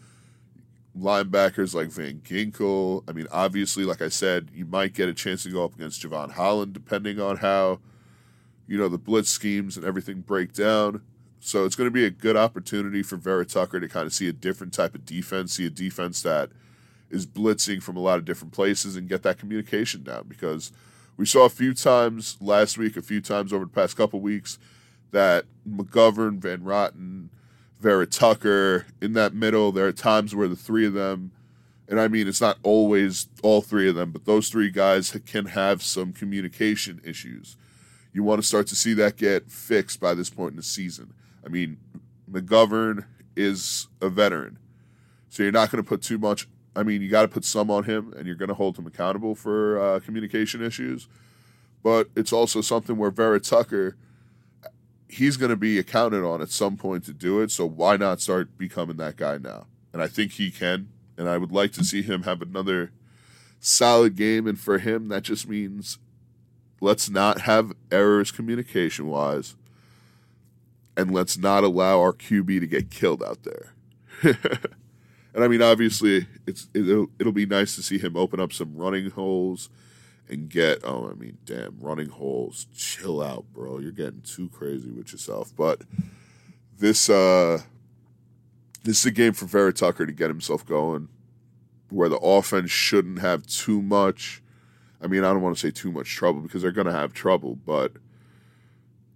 Linebackers 0.97 1.75
like 1.75 1.89
Van 1.89 2.21
Ginkel. 2.21 3.03
I 3.09 3.13
mean, 3.13 3.27
obviously, 3.33 3.85
like 3.85 4.01
I 4.01 4.09
said, 4.09 4.51
you 4.55 4.65
might 4.65 4.95
get 4.95 5.09
a 5.09 5.15
chance 5.15 5.43
to 5.43 5.51
go 5.51 5.65
up 5.65 5.75
against 5.75 6.03
Jevon 6.03 6.31
Holland, 6.31 6.73
depending 6.73 7.19
on 7.19 7.39
how, 7.39 7.81
you 8.67 8.79
know, 8.79 8.89
the 8.89 8.99
blitz 8.99 9.31
schemes 9.31 9.77
and 9.77 9.85
everything 9.85 10.21
break 10.21 10.53
down. 10.53 11.03
So 11.41 11.65
it's 11.65 11.77
going 11.77 11.89
to 11.89 11.93
be 11.93 12.07
a 12.07 12.11
good 12.11 12.37
opportunity 12.37 13.03
for 13.03 13.17
Vera 13.17 13.45
Tucker 13.45 13.79
to 13.79 13.89
kind 13.89 14.07
of 14.07 14.15
see 14.15 14.29
a 14.29 14.33
different 14.33 14.73
type 14.73 14.95
of 14.95 15.05
defense, 15.05 15.55
see 15.55 15.67
a 15.67 15.71
defense 15.71 16.23
that– 16.23 16.51
is 17.15 17.27
blitzing 17.27 17.83
from 17.83 17.97
a 17.97 18.01
lot 18.01 18.19
of 18.19 18.25
different 18.25 18.53
places 18.53 18.97
and 18.97 19.09
get 19.09 19.23
that 19.23 19.39
communication 19.39 20.03
down 20.03 20.27
because 20.29 20.73
we 21.17 21.25
saw 21.25 21.45
a 21.45 21.51
few 21.51 21.73
times 21.73 22.37
last 22.41 22.77
week, 22.77 22.97
a 22.97 23.03
few 23.03 23.21
times 23.21 23.53
over 23.53 23.65
the 23.65 23.71
past 23.71 23.97
couple 23.97 24.21
weeks 24.21 24.59
that 25.13 25.45
McGovern, 25.69 26.39
Van 26.39 26.61
Roten, 26.61 27.29
Vera 27.79 28.07
Tucker 28.07 28.87
in 29.01 29.13
that 29.13 29.33
middle, 29.33 29.71
there 29.71 29.87
are 29.87 29.93
times 29.93 30.35
where 30.35 30.49
the 30.49 30.57
three 30.57 30.87
of 30.87 30.93
them, 30.93 31.31
and 31.89 32.01
I 32.01 32.09
mean, 32.09 32.27
it's 32.27 32.41
not 32.41 32.59
always 32.63 33.29
all 33.43 33.61
three 33.61 33.89
of 33.89 33.95
them, 33.95 34.11
but 34.11 34.25
those 34.25 34.49
three 34.49 34.71
guys 34.71 35.17
can 35.27 35.47
have 35.47 35.83
some 35.83 36.13
communication 36.13 37.01
issues. 37.05 37.57
You 38.15 38.23
want 38.23 38.41
to 38.41 38.47
start 38.47 38.67
to 38.69 38.77
see 38.77 38.95
that 38.95 39.19
get 39.19 39.51
fixed 39.51 40.01
by 40.01 40.15
this 40.15 40.31
point 40.31 40.53
in 40.53 40.57
the 40.57 40.63
season. 40.63 41.13
I 41.45 41.49
mean, 41.49 41.77
McGovern 42.31 43.05
is 43.37 43.89
a 44.01 44.09
veteran, 44.09 44.59
so 45.29 45.43
you're 45.43 45.53
not 45.53 45.71
going 45.71 45.85
to 45.85 45.89
put 45.89 46.01
too 46.01 46.17
much 46.17 46.49
I 46.77 46.83
mean, 46.83 47.03
you 47.03 47.09
got 47.09 47.23
to 47.23 47.29
put 47.29 47.45
some 47.45 47.71
on 47.71 47.85
him, 47.85 48.13
and 48.17 48.27
you're 48.27 48.35
going 48.35 48.49
to 48.49 48.55
hold 48.55 48.79
him 48.79 48.87
accountable 48.87 49.35
for 49.35 49.79
uh, 49.79 50.01
communication 50.01 50.63
issues. 50.63 51.09
But 51.83 52.09
it's 52.17 52.33
also 52.33 52.61
something 52.61 52.97
where 52.97 53.11
Vera 53.11 53.39
Tucker, 53.39 53.97
he's 55.09 55.37
going 55.37 55.51
to 55.51 55.57
be 55.57 55.79
accounted 55.79 56.25
on 56.25 56.41
at 56.41 56.51
some 56.51 56.77
point 56.77 57.05
to 57.05 57.13
do 57.13 57.41
it. 57.41 57.51
So 57.51 57.67
why 57.67 57.97
not 57.97 58.21
start 58.21 58.59
becoming 58.59 58.97
that 58.97 59.17
guy 59.17 59.39
now? 59.39 59.67
And 59.93 60.03
I 60.03 60.09
think 60.09 60.33
he 60.33 60.51
can. 60.51 60.89
And 61.17 61.29
I 61.29 61.39
would 61.39 61.53
like 61.53 61.73
to 61.73 61.85
see 61.85 62.03
him 62.03 62.25
have 62.25 62.43
another 62.43 62.91
solid 63.61 64.17
game. 64.17 64.47
And 64.49 64.59
for 64.59 64.79
him, 64.79 65.09
that 65.09 65.23
just 65.23 65.49
means 65.49 65.99
let's 66.85 67.11
not 67.11 67.43
have 67.43 67.73
errors 67.91 68.31
communication 68.31 69.09
wise. 69.09 69.57
And 70.97 71.11
let's 71.11 71.37
not 71.37 71.65
allow 71.65 72.01
our 72.01 72.13
QB 72.13 72.61
to 72.61 72.67
get 72.69 72.91
killed 72.91 73.23
out 73.23 73.41
there. 73.43 73.73
And 75.35 75.43
I 75.43 75.49
mean, 75.49 75.63
obviously, 75.63 76.29
it's 76.47 76.69
it'll, 76.73 77.09
it'll 77.19 77.33
be 77.33 77.45
nice 77.45 77.75
to 77.75 77.83
see 77.83 77.99
him 77.99 78.17
open 78.17 78.39
up 78.39 78.53
some 78.53 78.77
running 78.77 79.11
holes 79.11 79.69
and 80.29 80.49
get. 80.49 80.79
Oh, 80.85 81.11
I 81.11 81.15
mean, 81.15 81.39
damn, 81.45 81.77
running 81.81 82.09
holes. 82.09 82.69
Chill 82.73 83.21
out, 83.21 83.45
bro. 83.53 83.81
You're 83.81 83.91
getting 83.91 84.23
too 84.23 84.49
crazy 84.49 84.93
with 84.93 85.11
yourself. 85.11 85.53
But 85.57 85.83
this 86.79 87.11
uh 87.11 87.63
this 88.85 89.01
is 89.01 89.07
a 89.07 89.11
game 89.11 89.33
for 89.33 89.47
Vera 89.47 89.73
Tucker 89.73 90.07
to 90.07 90.13
get 90.13 90.29
himself 90.29 90.65
going, 90.65 91.09
where 91.91 92.09
the 92.09 92.19
offense 92.19 92.71
shouldn't 92.71 93.19
have 93.19 93.45
too 93.45 93.83
much. 93.83 94.41
I 95.05 95.07
mean, 95.07 95.23
I 95.23 95.33
don't 95.33 95.43
want 95.43 95.55
to 95.55 95.61
say 95.61 95.71
too 95.71 95.93
much 95.93 96.09
trouble 96.15 96.41
because 96.41 96.63
they're 96.63 96.73
going 96.73 96.87
to 96.87 96.93
have 96.93 97.13
trouble, 97.13 97.57
but 97.57 97.93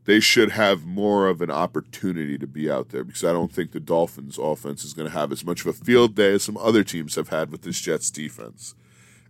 they 0.05 0.21
should 0.21 0.51
have 0.51 0.85
more 0.85 1.29
of 1.29 1.41
an 1.41 1.51
opportunity 1.51 2.37
to 2.37 2.47
be 2.47 2.71
out 2.71 2.91
there 2.91 3.05
because 3.05 3.25
I 3.25 3.33
don't 3.33 3.53
think 3.53 3.73
the 3.73 3.81
Dolphins 3.81 4.37
offense 4.39 4.85
is 4.85 4.93
going 4.93 5.09
to 5.09 5.19
have 5.19 5.33
as 5.33 5.47
much 5.47 5.63
of 5.63 5.67
a 5.69 5.73
field 5.73 6.15
day 6.15 6.33
as 6.35 6.43
some 6.43 6.59
other 6.59 6.85
teams 6.85 7.15
have 7.15 7.31
had 7.31 7.51
with 7.51 7.63
this 7.63 7.81
Jets 7.81 8.11
defense. 8.11 8.75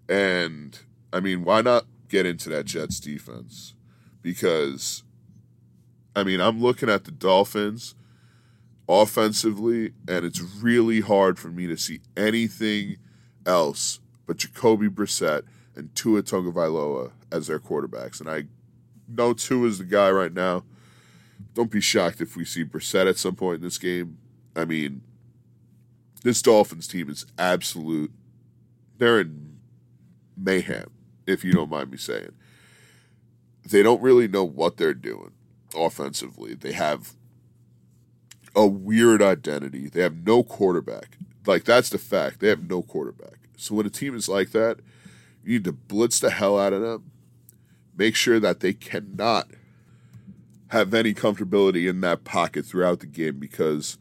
And 0.09 0.77
I 1.13 1.21
mean, 1.21 1.45
why 1.45 1.63
not 1.63 1.87
get 2.09 2.27
into 2.27 2.49
that 2.49 2.65
Jets 2.67 2.99
defense? 2.99 3.75
Because 4.21 5.05
I 6.17 6.25
mean, 6.25 6.41
I'm 6.41 6.61
looking 6.61 6.91
at 6.91 7.05
the 7.05 7.13
Dolphins 7.13 7.95
offensively 8.89 9.93
and 10.09 10.25
it's 10.25 10.41
really 10.41 11.03
hard 11.03 11.39
for 11.39 11.49
me 11.49 11.69
to 11.69 11.77
see 11.77 12.01
anything 12.17 12.97
else 13.47 14.01
but 14.27 14.39
Jacoby 14.39 14.89
Brissett 14.89 15.43
and 15.79 15.95
Tua 15.95 16.23
Tagovailoa 16.23 17.13
as 17.31 17.47
their 17.47 17.61
quarterbacks. 17.61 18.21
And 18.21 18.29
I 18.29 18.45
know 19.09 19.33
Tua 19.33 19.69
is 19.69 19.79
the 19.79 19.85
guy 19.85 20.11
right 20.11 20.33
now. 20.33 20.65
Don't 21.55 21.71
be 21.71 21.81
shocked 21.81 22.21
if 22.21 22.37
we 22.37 22.45
see 22.45 22.65
Brissett 22.65 23.09
at 23.09 23.17
some 23.17 23.37
point 23.37 23.57
in 23.57 23.63
this 23.63 23.79
game. 23.79 24.19
I 24.57 24.65
mean, 24.65 25.03
this 26.25 26.43
Dolphins 26.43 26.89
team 26.89 27.09
is 27.09 27.25
absolute. 27.39 28.13
They're 28.99 29.21
in 29.21 29.59
mayhem, 30.37 30.91
if 31.27 31.45
you 31.45 31.53
don't 31.53 31.71
mind 31.71 31.93
me 31.93 31.97
saying. 31.97 32.33
They 33.71 33.83
don't 33.83 34.03
really 34.03 34.27
know 34.27 34.45
what 34.45 34.77
they're 34.77 34.95
doing 34.95 35.33
offensively. 35.77 36.55
They 36.55 36.73
have 36.73 37.15
a 38.57 38.67
weird 38.67 39.23
identity. 39.23 39.89
They 39.89 40.03
have 40.03 40.27
no 40.27 40.43
quarterback. 40.43 41.19
Like, 41.47 41.65
that's 41.65 41.91
the 41.91 41.99
fact. 41.99 42.41
They 42.41 42.49
have 42.49 42.69
no 42.69 42.83
quarterback. 42.83 43.39
So 43.57 43.77
when 43.77 43.87
a 43.87 43.91
team 43.91 44.17
is 44.17 44.29
like 44.29 44.51
that, 44.51 44.79
you 45.49 45.55
need 45.55 45.65
to 45.65 45.73
blitz 45.73 46.21
the 46.21 46.29
hell 46.29 46.59
out 46.59 46.75
of 46.75 46.83
them. 46.83 47.11
Make 47.97 48.15
sure 48.15 48.39
that 48.39 48.61
they 48.61 48.75
cannot 48.75 49.49
have 50.69 50.93
any 50.93 51.15
comfortability 51.15 51.89
in 51.89 52.03
that 52.03 52.23
pocket 52.23 52.67
throughout 52.67 53.01
the 53.01 53.07
game 53.07 53.39
because 53.39 53.97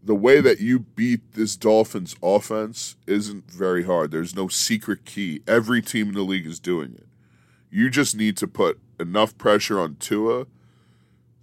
the 0.00 0.14
way 0.14 0.40
that 0.40 0.60
you 0.60 0.78
beat 0.78 1.32
this 1.32 1.56
Dolphins 1.56 2.14
offense 2.22 2.94
isn't 3.04 3.50
very 3.50 3.82
hard. 3.82 4.12
There's 4.12 4.36
no 4.36 4.46
secret 4.46 5.04
key. 5.04 5.40
Every 5.48 5.82
team 5.82 6.10
in 6.10 6.14
the 6.14 6.22
league 6.22 6.46
is 6.46 6.60
doing 6.60 6.94
it. 6.94 7.08
You 7.68 7.90
just 7.90 8.14
need 8.14 8.36
to 8.36 8.46
put 8.46 8.78
enough 9.00 9.36
pressure 9.38 9.80
on 9.80 9.96
Tua 9.96 10.46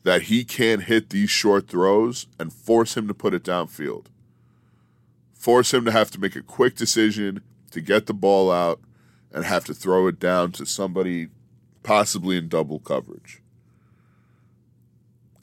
that 0.03 0.23
he 0.23 0.45
can't 0.45 0.83
hit 0.83 1.09
these 1.09 1.29
short 1.29 1.67
throws 1.67 2.27
and 2.39 2.53
force 2.53 2.95
him 2.95 3.09
to 3.09 3.13
put 3.13 3.33
it 3.33 3.43
downfield. 3.43 4.05
Force 5.33 5.73
him 5.73 5.83
to 5.83 5.91
have 5.91 6.11
to 6.11 6.19
make 6.19 6.37
a 6.37 6.41
quick 6.41 6.75
decision 6.75 7.41
to 7.71 7.81
get 7.81 8.05
the 8.05 8.13
ball 8.13 8.49
out 8.49 8.79
and 9.35 9.43
have 9.43 9.65
to 9.65 9.73
throw 9.73 10.07
it 10.07 10.17
down 10.17 10.53
to 10.53 10.65
somebody 10.65 11.27
possibly 11.83 12.37
in 12.37 12.47
double 12.47 12.79
coverage. 12.79 13.41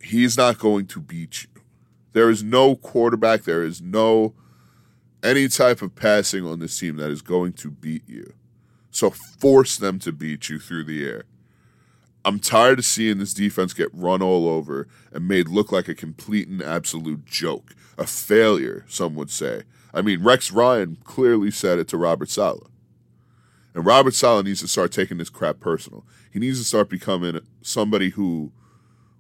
He's 0.01 0.37
not 0.37 0.59
going 0.59 0.87
to 0.87 1.01
beat 1.01 1.45
you. 1.45 1.63
There 2.13 2.31
is 2.31 2.43
no 2.43 2.75
quarterback, 2.75 3.43
there 3.43 3.63
is 3.63 3.83
no 3.83 4.35
any 5.23 5.47
type 5.47 5.83
of 5.83 5.95
passing 5.95 6.45
on 6.45 6.59
this 6.59 6.77
team 6.81 6.97
that 6.97 7.11
is 7.11 7.23
going 7.23 7.53
to 7.53 7.71
beat 7.71 8.03
you. 8.09 8.33
So 8.91 9.11
force 9.11 9.77
them 9.77 9.99
to 10.01 10.11
beat 10.11 10.49
you 10.49 10.59
through 10.59 10.85
the 10.85 11.05
air. 11.07 11.25
I'm 12.25 12.39
tired 12.39 12.79
of 12.79 12.85
seeing 12.87 13.19
this 13.19 13.35
defense 13.35 13.75
get 13.75 13.93
run 13.93 14.23
all 14.23 14.49
over 14.49 14.89
and 15.13 15.29
made 15.29 15.49
look 15.49 15.71
like 15.71 15.89
a 15.89 15.95
complete 15.95 16.49
and 16.49 16.63
absolute 16.63 17.27
joke, 17.27 17.75
a 17.99 18.07
failure, 18.07 18.85
some 18.89 19.15
would 19.17 19.31
say. 19.31 19.65
I 19.93 20.01
mean, 20.01 20.23
Rex 20.23 20.51
Ryan 20.51 20.97
clearly 21.05 21.51
said 21.51 21.79
it 21.79 21.89
to 21.89 21.99
Robert 21.99 22.31
Saleh. 22.31 22.72
And 23.75 23.87
Robert 23.87 24.15
Saleh 24.15 24.45
needs 24.45 24.61
to 24.61 24.69
start 24.69 24.93
taking 24.93 25.19
this 25.19 25.31
crap 25.31 25.61
personal. 25.61 26.05
He 26.31 26.39
needs 26.39 26.59
to 26.59 26.65
start 26.65 26.89
becoming 26.89 27.41
somebody 27.63 28.11
who 28.11 28.53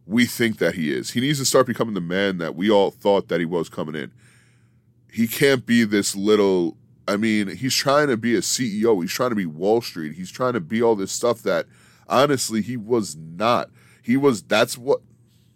we 0.06 0.26
think 0.26 0.58
that 0.58 0.74
he 0.74 0.92
is. 0.92 1.12
He 1.12 1.20
needs 1.20 1.38
to 1.38 1.44
start 1.44 1.66
becoming 1.66 1.94
the 1.94 2.00
man 2.00 2.38
that 2.38 2.54
we 2.54 2.70
all 2.70 2.90
thought 2.90 3.28
that 3.28 3.40
he 3.40 3.46
was 3.46 3.68
coming 3.68 3.94
in. 3.94 4.12
He 5.10 5.26
can't 5.26 5.64
be 5.64 5.84
this 5.84 6.14
little 6.16 6.76
I 7.08 7.16
mean, 7.16 7.48
he's 7.56 7.74
trying 7.74 8.08
to 8.08 8.16
be 8.16 8.36
a 8.36 8.40
CEO. 8.40 9.00
He's 9.02 9.12
trying 9.12 9.30
to 9.30 9.36
be 9.36 9.46
Wall 9.46 9.80
Street. 9.80 10.14
He's 10.14 10.30
trying 10.30 10.52
to 10.52 10.60
be 10.60 10.80
all 10.80 10.94
this 10.94 11.10
stuff 11.10 11.42
that 11.42 11.66
honestly 12.08 12.62
he 12.62 12.76
was 12.76 13.16
not. 13.16 13.70
He 14.02 14.16
was 14.16 14.42
that's 14.42 14.78
what 14.78 15.00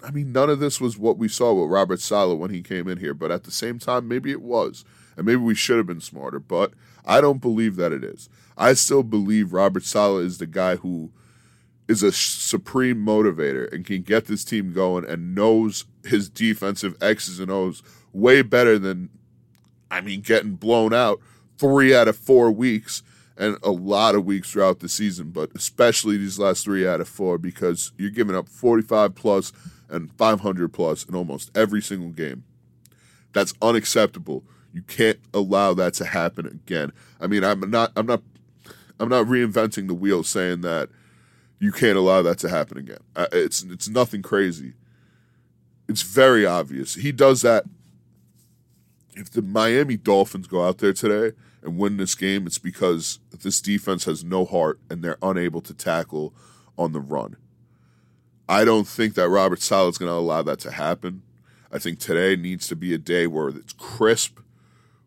I 0.05 0.11
mean, 0.11 0.33
none 0.33 0.51
of 0.51 0.61
this 0.61 0.81
was 0.81 0.99
what 0.99 1.19
we 1.19 1.29
saw 1.29 1.53
with 1.53 1.71
Robert 1.71 2.01
Saleh 2.01 2.39
when 2.39 2.51
he 2.51 2.63
came 2.63 2.87
in 2.89 2.99
here, 2.99 3.15
but 3.15 3.33
at 3.33 3.45
the 3.45 3.51
same 3.51 3.79
time, 3.79 4.07
maybe 4.07 4.31
it 4.31 4.43
was. 4.43 4.85
And 5.17 5.27
maybe 5.27 5.37
we 5.37 5.55
should 5.55 5.79
have 5.79 5.87
been 5.87 6.01
smarter, 6.01 6.39
but 6.39 6.73
I 7.05 7.21
don't 7.21 7.41
believe 7.41 7.77
that 7.77 7.93
it 7.93 8.05
is. 8.05 8.29
I 8.57 8.75
still 8.75 9.03
believe 9.03 9.53
Robert 9.53 9.85
Saleh 9.85 10.25
is 10.25 10.39
the 10.39 10.47
guy 10.47 10.77
who 10.77 11.11
is 11.89 12.03
a 12.03 12.13
supreme 12.13 13.05
motivator 13.05 13.73
and 13.73 13.85
can 13.85 14.03
get 14.03 14.27
this 14.27 14.45
team 14.45 14.73
going 14.73 15.09
and 15.09 15.35
knows 15.35 15.85
his 16.05 16.29
defensive 16.29 16.97
X's 17.01 17.39
and 17.39 17.51
O's 17.51 17.83
way 18.13 18.43
better 18.43 18.79
than, 18.79 19.11
I 19.91 20.01
mean, 20.01 20.21
getting 20.21 20.55
blown 20.55 20.93
out 20.93 21.21
three 21.59 21.95
out 21.95 22.09
of 22.09 22.17
four 22.17 22.51
weeks 22.51 23.03
and 23.37 23.59
a 23.63 23.71
lot 23.71 24.15
of 24.15 24.25
weeks 24.25 24.51
throughout 24.51 24.81
the 24.81 24.89
season, 24.89 25.31
but 25.31 25.51
especially 25.55 26.17
these 26.17 26.39
last 26.39 26.65
three 26.65 26.87
out 26.87 27.01
of 27.01 27.09
four 27.09 27.39
because 27.39 27.93
you're 27.97 28.11
giving 28.11 28.35
up 28.35 28.49
45 28.49 29.15
plus 29.15 29.53
and 29.89 30.11
500 30.13 30.73
plus 30.73 31.05
in 31.05 31.15
almost 31.15 31.57
every 31.57 31.83
single 31.83 32.11
game. 32.11 32.45
That's 33.33 33.55
unacceptable. 33.61 34.45
You 34.77 34.83
can't 34.83 35.19
allow 35.33 35.73
that 35.73 35.95
to 35.95 36.05
happen 36.05 36.45
again. 36.45 36.93
I 37.19 37.27
mean, 37.29 37.43
I'm 37.43 37.71
not, 37.71 37.93
I'm 37.97 38.05
not, 38.05 38.21
I'm 39.01 39.09
not 39.09 39.25
reinventing 39.25 39.87
the 39.87 39.95
wheel 39.95 40.23
saying 40.23 40.61
that 40.61 40.91
you 41.59 41.73
can't 41.73 41.97
allow 41.97 42.21
that 42.21 42.37
to 42.41 42.51
happen 42.51 42.77
again. 42.77 42.99
It's, 43.33 43.63
it's 43.63 43.89
nothing 43.89 44.21
crazy. 44.21 44.75
It's 45.89 46.03
very 46.03 46.45
obvious. 46.45 46.93
He 46.93 47.11
does 47.11 47.41
that. 47.41 47.65
If 49.15 49.31
the 49.31 49.41
Miami 49.41 49.97
Dolphins 49.97 50.47
go 50.47 50.69
out 50.69 50.77
there 50.77 50.93
today 50.93 51.35
and 51.63 51.79
win 51.79 51.97
this 51.97 52.15
game, 52.15 52.47
it's 52.47 52.59
because 52.59 53.19
this 53.41 53.63
defense 53.63 54.05
has 54.05 54.23
no 54.25 54.45
heart 54.45 54.79
and 54.91 55.03
they're 55.03 55.17
unable 55.23 55.63
to 55.63 55.73
tackle 55.73 56.35
on 56.77 56.93
the 56.93 57.01
run. 57.01 57.37
I 58.47 58.67
don't 58.67 58.87
think 58.87 59.15
that 59.15 59.31
Robert 59.31 59.63
Saleh 59.63 59.89
is 59.89 59.97
going 59.97 60.11
to 60.11 60.17
allow 60.17 60.43
that 60.43 60.59
to 60.61 60.71
happen. 60.71 61.23
I 61.73 61.79
think 61.79 61.99
today 61.99 62.37
needs 62.37 62.69
to 62.69 62.77
be 62.77 62.93
a 62.93 62.99
day 62.99 63.27
where 63.27 63.49
it's 63.49 63.73
crisp, 63.73 64.41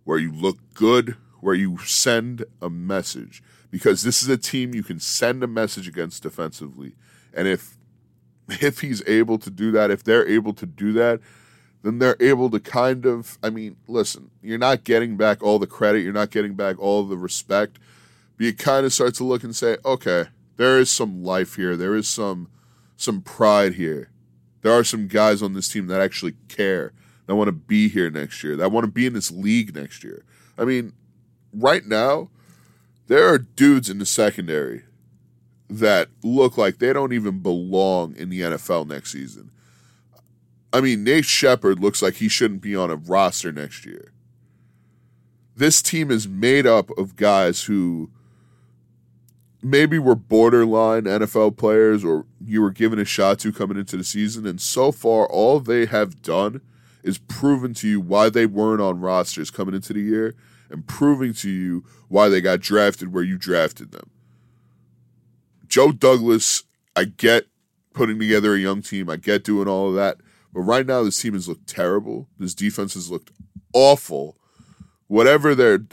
where 0.10 0.18
you 0.18 0.32
look 0.32 0.58
good, 0.74 1.16
where 1.40 1.54
you 1.54 1.78
send 1.86 2.44
a 2.64 2.68
message. 2.68 3.44
Because 3.70 4.02
this 4.02 4.24
is 4.24 4.28
a 4.28 4.38
team 4.38 4.74
you 4.74 4.82
can 4.82 5.00
send 5.00 5.44
a 5.44 5.48
message 5.48 5.88
against 5.88 6.24
defensively. 6.24 6.96
And 7.32 7.48
if 7.48 7.78
if 8.50 8.80
he's 8.80 9.08
able 9.08 9.38
to 9.38 9.52
do 9.52 9.70
that, 9.70 9.92
if 9.92 10.04
they're 10.04 10.28
able 10.28 10.54
to 10.54 10.66
do 10.66 10.94
that, 10.94 11.20
then 11.84 12.00
they're 12.00 12.18
able 12.20 12.50
to 12.50 12.60
kind 12.60 13.06
of 13.06 13.38
I 13.44 13.52
mean, 13.52 13.76
listen, 13.88 14.32
you're 14.42 14.58
not 14.58 14.84
getting 14.84 15.16
back 15.16 15.44
all 15.44 15.60
the 15.60 15.68
credit, 15.68 16.00
you're 16.00 16.12
not 16.12 16.32
getting 16.32 16.56
back 16.56 16.80
all 16.80 17.04
the 17.04 17.16
respect, 17.16 17.78
but 18.36 18.48
you 18.48 18.54
kind 18.56 18.88
of 18.88 18.94
start 18.94 19.14
to 19.16 19.24
look 19.24 19.44
and 19.44 19.56
say, 19.56 19.78
okay, 19.86 20.26
there 20.58 20.80
is 20.80 20.90
some 20.90 21.24
life 21.24 21.56
here, 21.56 21.78
there 21.78 21.94
is 21.94 22.10
some 22.10 22.50
some 22.98 23.22
pride 23.22 23.76
here. 23.76 24.10
There 24.64 24.74
are 24.74 24.84
some 24.84 25.08
guys 25.08 25.44
on 25.44 25.54
this 25.54 25.70
team 25.70 25.86
that 25.86 26.02
actually 26.02 26.34
care 26.48 26.94
that 27.30 27.36
want 27.36 27.48
to 27.48 27.52
be 27.52 27.88
here 27.88 28.10
next 28.10 28.44
year, 28.44 28.56
that 28.56 28.72
want 28.72 28.86
to 28.86 28.92
be 28.92 29.06
in 29.06 29.14
this 29.14 29.30
league 29.30 29.76
next 29.76 30.04
year. 30.04 30.24
I 30.58 30.66
mean, 30.66 30.94
right 31.54 31.86
now, 31.86 32.30
there 33.06 33.28
are 33.28 33.38
dudes 33.38 33.88
in 33.88 34.00
the 34.00 34.06
secondary 34.08 34.86
that 35.70 36.10
look 36.24 36.58
like 36.58 36.80
they 36.80 36.92
don't 36.92 37.14
even 37.14 37.38
belong 37.44 38.16
in 38.16 38.30
the 38.30 38.42
NFL 38.42 38.88
next 38.88 39.12
season. 39.12 39.52
I 40.74 40.82
mean, 40.82 41.04
Nate 41.04 41.26
Shepherd 41.26 41.80
looks 41.80 42.02
like 42.02 42.16
he 42.16 42.30
shouldn't 42.30 42.62
be 42.62 42.76
on 42.76 42.90
a 42.90 42.96
roster 42.96 43.52
next 43.52 43.86
year. 43.86 44.12
This 45.56 45.84
team 45.84 46.10
is 46.10 46.28
made 46.28 46.66
up 46.66 46.90
of 46.98 47.16
guys 47.16 47.66
who 47.66 48.10
maybe 49.62 50.00
were 50.00 50.16
borderline 50.16 51.04
NFL 51.04 51.58
players 51.58 52.04
or 52.04 52.26
you 52.44 52.60
were 52.64 52.72
given 52.72 52.98
a 52.98 53.06
shot 53.06 53.38
to 53.40 53.52
coming 53.52 53.78
into 53.78 53.98
the 53.98 54.04
season. 54.04 54.48
And 54.48 54.60
so 54.60 54.92
far, 54.92 55.28
all 55.28 55.60
they 55.60 55.86
have 55.86 56.24
done 56.24 56.62
is 57.10 57.18
proven 57.18 57.74
to 57.74 57.88
you 57.88 58.00
why 58.00 58.30
they 58.30 58.46
weren't 58.46 58.82
on 58.82 59.02
rosters 59.02 59.50
coming 59.50 59.76
into 59.76 59.92
the 59.92 60.00
year 60.00 60.36
and 60.70 60.88
proving 60.88 61.34
to 61.34 61.50
you 61.50 61.84
why 62.08 62.30
they 62.30 62.40
got 62.40 62.60
drafted 62.60 63.12
where 63.12 63.24
you 63.24 63.38
drafted 63.38 63.92
them. 63.92 64.12
Joe 65.68 65.92
Douglas, 65.92 66.64
I 66.96 67.06
get 67.06 67.48
putting 67.94 68.20
together 68.20 68.54
a 68.54 68.60
young 68.60 68.82
team, 68.82 69.10
I 69.10 69.18
get 69.18 69.44
doing 69.44 69.68
all 69.68 69.90
of 69.90 69.96
that. 69.96 70.18
But 70.54 70.62
right 70.62 70.86
now, 70.86 71.04
this 71.04 71.22
team 71.22 71.34
has 71.34 71.48
looked 71.48 71.68
terrible. 71.68 72.28
This 72.40 72.56
defense 72.56 72.94
has 72.94 73.12
looked 73.12 73.32
awful. 73.74 74.38
Whatever 75.08 75.54
their 75.54 75.86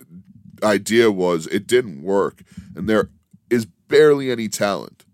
idea 0.62 1.10
was, 1.10 1.46
it 1.48 1.66
didn't 1.66 2.02
work. 2.02 2.42
And 2.74 2.88
there 2.88 3.10
is 3.50 3.66
barely 3.88 4.30
any 4.30 4.48
talent. 4.48 5.04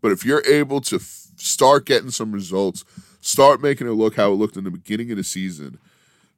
But 0.00 0.12
if 0.12 0.24
you're 0.24 0.44
able 0.46 0.80
to 0.82 0.96
f- 0.96 1.28
start 1.36 1.86
getting 1.86 2.10
some 2.10 2.32
results, 2.32 2.84
start 3.26 3.60
making 3.60 3.88
it 3.88 3.92
look 3.92 4.16
how 4.16 4.32
it 4.32 4.36
looked 4.36 4.56
in 4.56 4.64
the 4.64 4.70
beginning 4.70 5.10
of 5.10 5.16
the 5.16 5.24
season, 5.24 5.78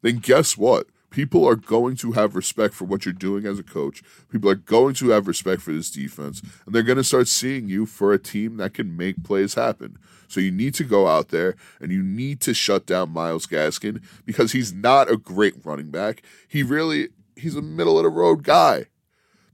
then 0.02 0.16
guess 0.16 0.56
what? 0.56 0.86
People 1.10 1.46
are 1.46 1.56
going 1.56 1.96
to 1.96 2.12
have 2.12 2.36
respect 2.36 2.74
for 2.74 2.84
what 2.84 3.04
you're 3.04 3.14
doing 3.14 3.46
as 3.46 3.58
a 3.58 3.62
coach. 3.62 4.02
People 4.30 4.50
are 4.50 4.54
going 4.54 4.94
to 4.94 5.08
have 5.10 5.26
respect 5.26 5.62
for 5.62 5.72
this 5.72 5.90
defense, 5.90 6.42
and 6.66 6.74
they're 6.74 6.82
going 6.82 6.98
to 6.98 7.04
start 7.04 7.28
seeing 7.28 7.68
you 7.68 7.86
for 7.86 8.12
a 8.12 8.18
team 8.18 8.58
that 8.58 8.74
can 8.74 8.96
make 8.96 9.24
plays 9.24 9.54
happen. 9.54 9.98
So 10.28 10.40
you 10.40 10.50
need 10.50 10.74
to 10.74 10.84
go 10.84 11.08
out 11.08 11.28
there 11.28 11.56
and 11.80 11.90
you 11.90 12.02
need 12.02 12.40
to 12.42 12.52
shut 12.52 12.84
down 12.84 13.10
Myles 13.10 13.46
Gaskin 13.46 14.02
because 14.26 14.52
he's 14.52 14.74
not 14.74 15.10
a 15.10 15.16
great 15.16 15.54
running 15.64 15.90
back. 15.90 16.22
He 16.46 16.62
really 16.62 17.08
he's 17.34 17.56
a 17.56 17.62
middle 17.62 17.98
of 17.98 18.04
the 18.04 18.10
road 18.10 18.42
guy. 18.42 18.86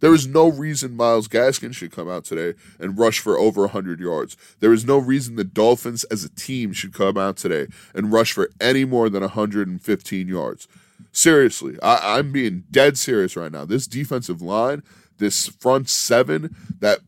There 0.05 0.13
is 0.13 0.27
no 0.27 0.49
reason 0.49 0.99
Myles 0.99 1.29
Gaskin 1.29 1.75
should 1.75 1.91
come 1.91 2.11
out 2.11 2.27
today 2.27 2.59
and 2.79 2.99
rush 2.99 3.21
for 3.21 3.39
over 3.39 3.63
100 3.63 4.01
yards. 4.01 4.37
There 4.61 4.75
is 4.75 4.85
no 4.85 4.99
reason 4.99 5.37
the 5.37 5.45
Dolphins 5.45 6.05
as 6.05 6.23
a 6.23 6.29
team 6.29 6.75
should 6.75 6.93
come 6.93 7.17
out 7.17 7.39
today 7.39 7.69
and 7.95 8.13
rush 8.13 8.35
for 8.35 8.51
any 8.61 8.85
more 8.85 9.09
than 9.09 9.23
115 9.23 10.29
yards. 10.29 10.69
Seriously, 11.11 11.79
I, 11.83 12.19
I'm 12.19 12.33
being 12.33 12.65
dead 12.71 12.99
serious 12.99 13.35
right 13.35 13.51
now. 13.51 13.65
This 13.65 13.87
defensive 13.87 14.43
line, 14.43 14.83
this 15.17 15.47
front 15.47 15.89
seven 15.89 16.55
that 16.81 16.99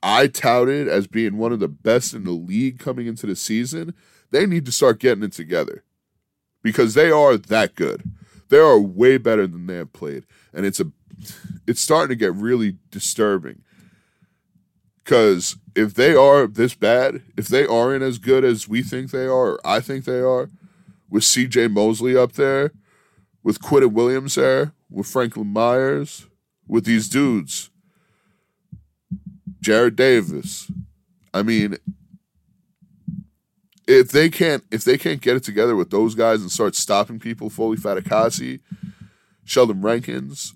I 0.00 0.28
touted 0.28 0.86
as 0.86 1.08
being 1.08 1.38
one 1.38 1.52
of 1.52 1.58
the 1.58 1.66
best 1.66 2.14
in 2.14 2.22
the 2.22 2.30
league 2.30 2.78
coming 2.78 3.08
into 3.08 3.26
the 3.26 3.34
season, 3.34 3.94
they 4.30 4.46
need 4.46 4.64
to 4.66 4.70
start 4.70 5.00
getting 5.00 5.24
it 5.24 5.32
together 5.32 5.82
because 6.62 6.94
they 6.94 7.10
are 7.10 7.36
that 7.36 7.74
good. 7.74 8.04
They 8.48 8.58
are 8.58 8.78
way 8.78 9.18
better 9.18 9.48
than 9.48 9.66
they 9.66 9.74
have 9.74 9.92
played, 9.92 10.24
and 10.54 10.64
it's 10.64 10.80
a 10.80 10.92
it's 11.66 11.80
starting 11.80 12.08
to 12.10 12.16
get 12.16 12.34
really 12.34 12.76
disturbing. 12.90 13.62
Because 15.04 15.56
if 15.74 15.94
they 15.94 16.14
are 16.14 16.46
this 16.46 16.74
bad, 16.74 17.22
if 17.36 17.48
they 17.48 17.66
aren't 17.66 18.02
as 18.02 18.18
good 18.18 18.44
as 18.44 18.68
we 18.68 18.82
think 18.82 19.10
they 19.10 19.24
are, 19.24 19.52
or 19.52 19.60
I 19.64 19.80
think 19.80 20.04
they 20.04 20.20
are, 20.20 20.50
with 21.08 21.24
C.J. 21.24 21.68
Mosley 21.68 22.16
up 22.16 22.32
there, 22.32 22.72
with 23.42 23.60
Quinnen 23.60 23.92
Williams 23.92 24.34
there, 24.34 24.72
with 24.90 25.06
Franklin 25.06 25.46
Myers, 25.46 26.26
with 26.66 26.84
these 26.84 27.08
dudes, 27.08 27.70
Jarrad 29.62 29.96
Davis. 29.96 30.70
I 31.32 31.42
mean, 31.42 31.76
if 33.86 34.10
they 34.10 34.28
can't 34.28 34.64
if 34.70 34.84
they 34.84 34.98
can't 34.98 35.20
get 35.20 35.36
it 35.36 35.42
together 35.44 35.74
with 35.74 35.90
those 35.90 36.14
guys 36.14 36.42
and 36.42 36.50
start 36.50 36.74
stopping 36.74 37.18
people, 37.18 37.48
Foley 37.48 37.78
Fatukasi, 37.78 38.60
Sheldon 39.44 39.80
Rankins, 39.80 40.54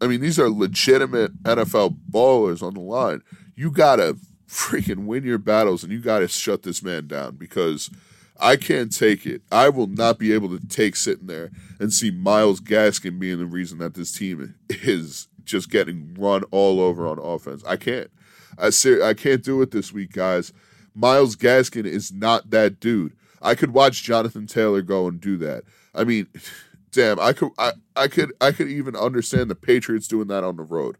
I 0.00 0.06
mean, 0.06 0.20
these 0.20 0.38
are 0.38 0.50
legitimate 0.50 1.42
NFL 1.44 1.96
ballers 2.10 2.62
on 2.62 2.74
the 2.74 2.80
line. 2.80 3.22
You 3.54 3.70
gotta 3.70 4.16
freaking 4.48 5.06
win 5.06 5.24
your 5.24 5.38
battles 5.38 5.82
and 5.82 5.92
you 5.92 6.00
gotta 6.00 6.28
shut 6.28 6.62
this 6.62 6.82
man 6.82 7.06
down 7.06 7.36
because 7.36 7.90
I 8.38 8.56
can't 8.56 8.94
take 8.94 9.26
it. 9.26 9.42
I 9.52 9.68
will 9.68 9.86
not 9.86 10.18
be 10.18 10.32
able 10.32 10.56
to 10.56 10.66
take 10.66 10.96
sitting 10.96 11.26
there 11.26 11.50
and 11.78 11.92
see 11.92 12.10
Myles 12.10 12.60
Gaskin 12.60 13.18
being 13.18 13.38
the 13.38 13.46
reason 13.46 13.78
that 13.78 13.94
this 13.94 14.12
team 14.12 14.54
is 14.68 15.28
just 15.44 15.70
getting 15.70 16.14
run 16.18 16.42
all 16.50 16.80
over 16.80 17.06
on 17.06 17.18
offense. 17.18 17.62
I 17.64 17.76
can't. 17.76 18.10
I 18.58 18.70
say 18.70 19.02
I 19.02 19.14
can't 19.14 19.42
do 19.42 19.62
it 19.62 19.70
this 19.70 19.92
week, 19.92 20.12
guys. 20.12 20.52
Myles 20.94 21.36
Gaskin 21.36 21.86
is 21.86 22.12
not 22.12 22.50
that 22.50 22.80
dude. 22.80 23.14
I 23.42 23.54
could 23.54 23.72
watch 23.72 24.02
Jonathan 24.02 24.46
Taylor 24.46 24.80
go 24.82 25.06
and 25.06 25.20
do 25.20 25.36
that. 25.38 25.64
I 25.94 26.04
mean, 26.04 26.26
damn, 26.94 27.20
I 27.20 27.32
could 27.32 27.50
I, 27.58 27.72
I 27.96 28.08
could 28.08 28.32
I 28.40 28.52
could 28.52 28.68
even 28.68 28.96
understand 28.96 29.50
the 29.50 29.54
Patriots 29.54 30.08
doing 30.08 30.28
that 30.28 30.44
on 30.44 30.56
the 30.56 30.62
road. 30.62 30.96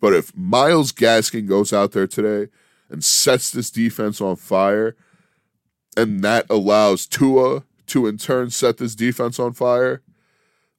But 0.00 0.14
if 0.14 0.34
Myles 0.36 0.92
Gaskin 0.92 1.46
goes 1.46 1.72
out 1.72 1.92
there 1.92 2.06
today 2.06 2.50
and 2.88 3.02
sets 3.02 3.50
this 3.50 3.70
defense 3.70 4.20
on 4.20 4.36
fire, 4.36 4.96
and 5.96 6.22
that 6.22 6.46
allows 6.48 7.06
Tua 7.06 7.64
to 7.86 8.06
in 8.06 8.16
turn 8.18 8.50
set 8.50 8.76
this 8.76 8.94
defense 8.94 9.38
on 9.38 9.52
fire, 9.52 10.02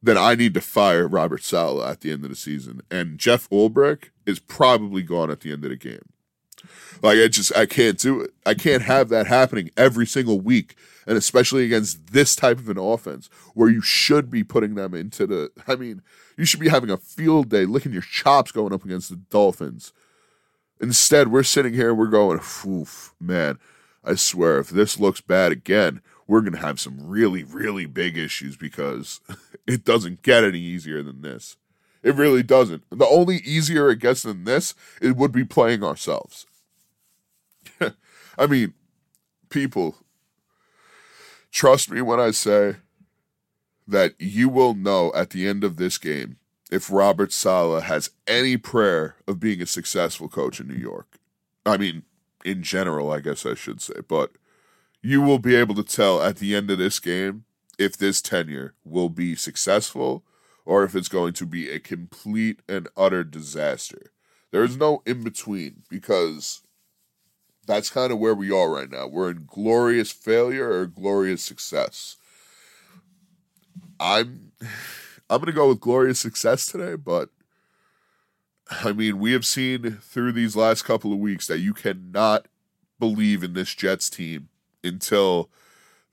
then 0.02 0.18
I 0.18 0.36
need 0.36 0.54
to 0.54 0.62
fire 0.62 1.08
Robert 1.08 1.44
Saleh 1.44 1.90
at 1.90 2.02
the 2.02 2.12
end 2.12 2.24
of 2.24 2.30
the 2.30 2.36
season. 2.36 2.82
And 2.90 3.18
Jeff 3.18 3.50
Ulbrich 3.50 4.10
is 4.26 4.40
probably 4.40 5.04
gone 5.04 5.30
at 5.30 5.42
the 5.42 5.52
end 5.52 5.66
of 5.66 5.72
the 5.72 5.76
game. 5.76 6.10
Like 7.02 7.18
I 7.18 7.28
just 7.28 7.56
I 7.56 7.66
can't 7.66 7.98
do 7.98 8.22
it. 8.22 8.34
I 8.46 8.54
can't 8.54 8.84
have 8.84 9.10
that 9.10 9.28
happening 9.28 9.72
every 9.78 10.06
single 10.06 10.40
week, 10.40 10.76
and 11.08 11.18
especially 11.18 11.66
against 11.66 12.12
this 12.12 12.36
type 12.36 12.58
of 12.58 12.70
an 12.70 12.78
offense 12.78 13.30
where 13.54 13.70
you 13.70 13.82
should 13.82 14.30
be 14.30 14.44
putting 14.44 14.76
them 14.76 14.94
into 14.94 15.26
the. 15.28 15.52
I 15.68 15.76
mean, 15.76 16.02
you 16.38 16.46
should 16.46 16.60
be 16.60 16.70
having 16.70 16.90
a 16.90 16.98
field 16.98 17.50
day, 17.50 17.66
licking 17.66 17.94
your 17.94 18.02
chops 18.02 18.52
going 18.52 18.74
up 18.74 18.86
against 18.86 19.10
the 19.10 19.18
Dolphins. 19.18 19.94
Instead, 20.82 21.30
we're 21.30 21.44
sitting 21.44 21.74
here 21.74 21.90
and 21.90 21.98
we're 21.98 22.08
going, 22.08 22.40
"Oof, 22.66 23.14
man! 23.20 23.60
I 24.04 24.16
swear, 24.16 24.60
if 24.60 24.70
this 24.70 25.00
looks 25.00 25.22
bad 25.22 25.52
again, 25.52 26.02
we're 26.28 26.42
gonna 26.42 26.58
have 26.58 26.80
some 26.80 27.08
really, 27.08 27.44
really 27.44 27.86
big 27.86 28.18
issues 28.18 28.58
because 28.58 29.22
it 29.68 29.84
doesn't 29.84 30.22
get 30.22 30.44
any 30.44 30.60
easier 30.60 31.04
than 31.04 31.22
this." 31.22 31.58
It 32.02 32.16
really 32.16 32.44
doesn't. 32.44 32.84
The 32.90 33.06
only 33.06 33.38
easier 33.38 33.90
it 33.90 34.00
gets 34.00 34.24
than 34.24 34.46
this, 34.46 34.74
it 35.02 35.18
would 35.18 35.32
be 35.32 35.44
playing 35.44 35.84
ourselves. 35.84 36.46
I 38.40 38.48
mean, 38.48 38.74
people, 39.50 39.98
trust 41.52 41.92
me 41.92 42.02
when 42.02 42.22
I 42.22 42.32
say 42.32 42.78
that 43.86 44.14
you 44.18 44.48
will 44.48 44.74
know 44.74 45.12
at 45.14 45.32
the 45.32 45.46
end 45.46 45.66
of 45.66 45.76
this 45.76 45.98
game 45.98 46.38
if 46.72 46.90
Robert 46.90 47.34
Saleh 47.34 47.84
has 47.84 48.12
any 48.28 48.56
prayer 48.56 49.18
of 49.28 49.42
being 49.42 49.62
a 49.62 49.66
successful 49.66 50.30
coach 50.30 50.62
in 50.62 50.70
New 50.70 50.76
York. 50.76 51.18
I 51.66 51.76
mean, 51.76 52.04
in 52.46 52.64
general, 52.64 53.12
I 53.12 53.20
guess 53.20 53.46
I 53.46 53.56
should 53.56 53.82
say, 53.82 53.96
but 54.08 54.32
you 55.02 55.22
will 55.22 55.40
be 55.40 55.56
able 55.56 55.76
to 55.76 55.84
tell 55.84 56.22
at 56.22 56.38
the 56.38 56.56
end 56.56 56.72
of 56.72 56.78
this 56.78 57.02
game 57.02 57.44
if 57.78 57.98
this 57.98 58.22
tenure 58.22 58.74
will 58.86 59.10
be 59.10 59.36
successful 59.36 60.24
or 60.66 60.86
if 60.86 60.96
it's 60.96 61.10
going 61.10 61.34
to 61.34 61.46
be 61.46 61.70
a 61.70 61.80
complete 61.80 62.62
and 62.70 62.88
utter 62.96 63.26
disaster. 63.26 64.12
There 64.52 64.64
is 64.64 64.78
no 64.78 65.02
in 65.06 65.24
between 65.24 65.84
because 65.90 66.62
that's 67.66 67.90
kind 67.90 68.12
of 68.12 68.20
where 68.20 68.36
we 68.36 68.52
are 68.52 68.70
right 68.70 68.90
now. 68.90 69.08
We're 69.08 69.32
in 69.32 69.46
glorious 69.48 70.12
failure 70.12 70.72
or 70.72 70.86
glorious 70.86 71.44
success. 71.44 72.18
I'm 74.00 74.52
I'm 75.30 75.46
to 75.46 75.52
go 75.52 75.70
with 75.70 75.80
glorious 75.80 76.20
success 76.20 76.66
today, 76.66 76.96
but 76.96 77.30
I 78.84 78.94
mean, 78.94 79.20
we 79.20 79.32
have 79.34 79.46
seen 79.46 80.00
through 80.02 80.32
these 80.32 80.56
last 80.56 80.84
couple 80.84 81.14
of 81.14 81.20
weeks 81.20 81.48
that 81.48 81.60
you 81.60 81.74
cannot 81.74 82.48
believe 83.00 83.44
in 83.44 83.54
this 83.54 83.74
Jets 83.74 84.10
team 84.10 84.50
until 84.84 85.50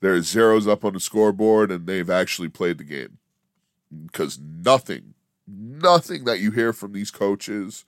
there's 0.01 0.27
zeros 0.27 0.67
up 0.67 0.85
on 0.85 0.93
the 0.93 0.99
scoreboard 0.99 1.71
and 1.71 1.87
they've 1.87 2.09
actually 2.09 2.49
played 2.49 2.77
the 2.77 2.83
game. 2.83 3.17
Because 4.05 4.39
nothing, 4.39 5.13
nothing 5.47 6.25
that 6.25 6.39
you 6.39 6.51
hear 6.51 6.73
from 6.73 6.93
these 6.93 7.11
coaches 7.11 7.85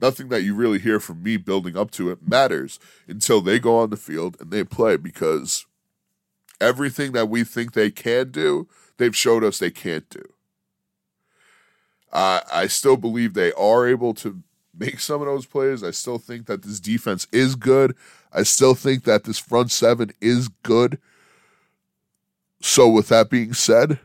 nothing 0.00 0.28
that 0.28 0.42
you 0.42 0.54
really 0.54 0.78
hear 0.78 1.00
from 1.00 1.22
me 1.22 1.36
building 1.36 1.76
up 1.76 1.90
to 1.92 2.10
it 2.10 2.26
matters 2.26 2.78
until 3.06 3.40
they 3.40 3.58
go 3.58 3.78
on 3.78 3.90
the 3.90 3.96
field 3.96 4.36
and 4.40 4.50
they 4.50 4.64
play 4.64 4.96
because 4.96 5.66
everything 6.60 7.12
that 7.12 7.28
we 7.28 7.44
think 7.44 7.72
they 7.72 7.90
can 7.90 8.30
do, 8.30 8.68
they've 8.96 9.16
showed 9.16 9.44
us 9.44 9.58
they 9.58 9.70
can't 9.70 10.08
do. 10.10 10.22
I 12.12 12.42
I 12.52 12.66
still 12.66 12.96
believe 12.96 13.34
they 13.34 13.52
are 13.52 13.86
able 13.86 14.14
to 14.14 14.42
make 14.78 15.00
some 15.00 15.20
of 15.20 15.26
those 15.26 15.46
plays. 15.46 15.82
I 15.82 15.90
still 15.90 16.18
think 16.18 16.46
that 16.46 16.62
this 16.62 16.80
defense 16.80 17.26
is 17.32 17.56
good. 17.56 17.94
I 18.32 18.42
still 18.42 18.74
think 18.74 19.04
that 19.04 19.24
this 19.24 19.38
front 19.38 19.70
seven 19.70 20.12
is 20.20 20.48
good. 20.62 20.98
So, 22.60 22.88
with 22.88 23.08
that 23.08 23.30
being 23.30 23.52
said, 23.52 23.98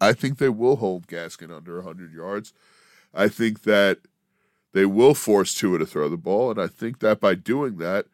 I 0.00 0.12
think 0.12 0.38
they 0.38 0.48
will 0.48 0.76
hold 0.76 1.06
Gaskin 1.06 1.54
under 1.54 1.76
100 1.76 2.12
yards. 2.12 2.52
I 3.12 3.28
think 3.28 3.62
that 3.62 3.98
they 4.74 4.84
will 4.84 5.14
force 5.14 5.54
Tua 5.54 5.78
to 5.78 5.86
throw 5.86 6.08
the 6.08 6.16
ball. 6.16 6.50
And 6.50 6.60
I 6.60 6.66
think 6.66 6.98
that 6.98 7.20
by 7.20 7.36
doing 7.36 7.78
that, 7.78 8.06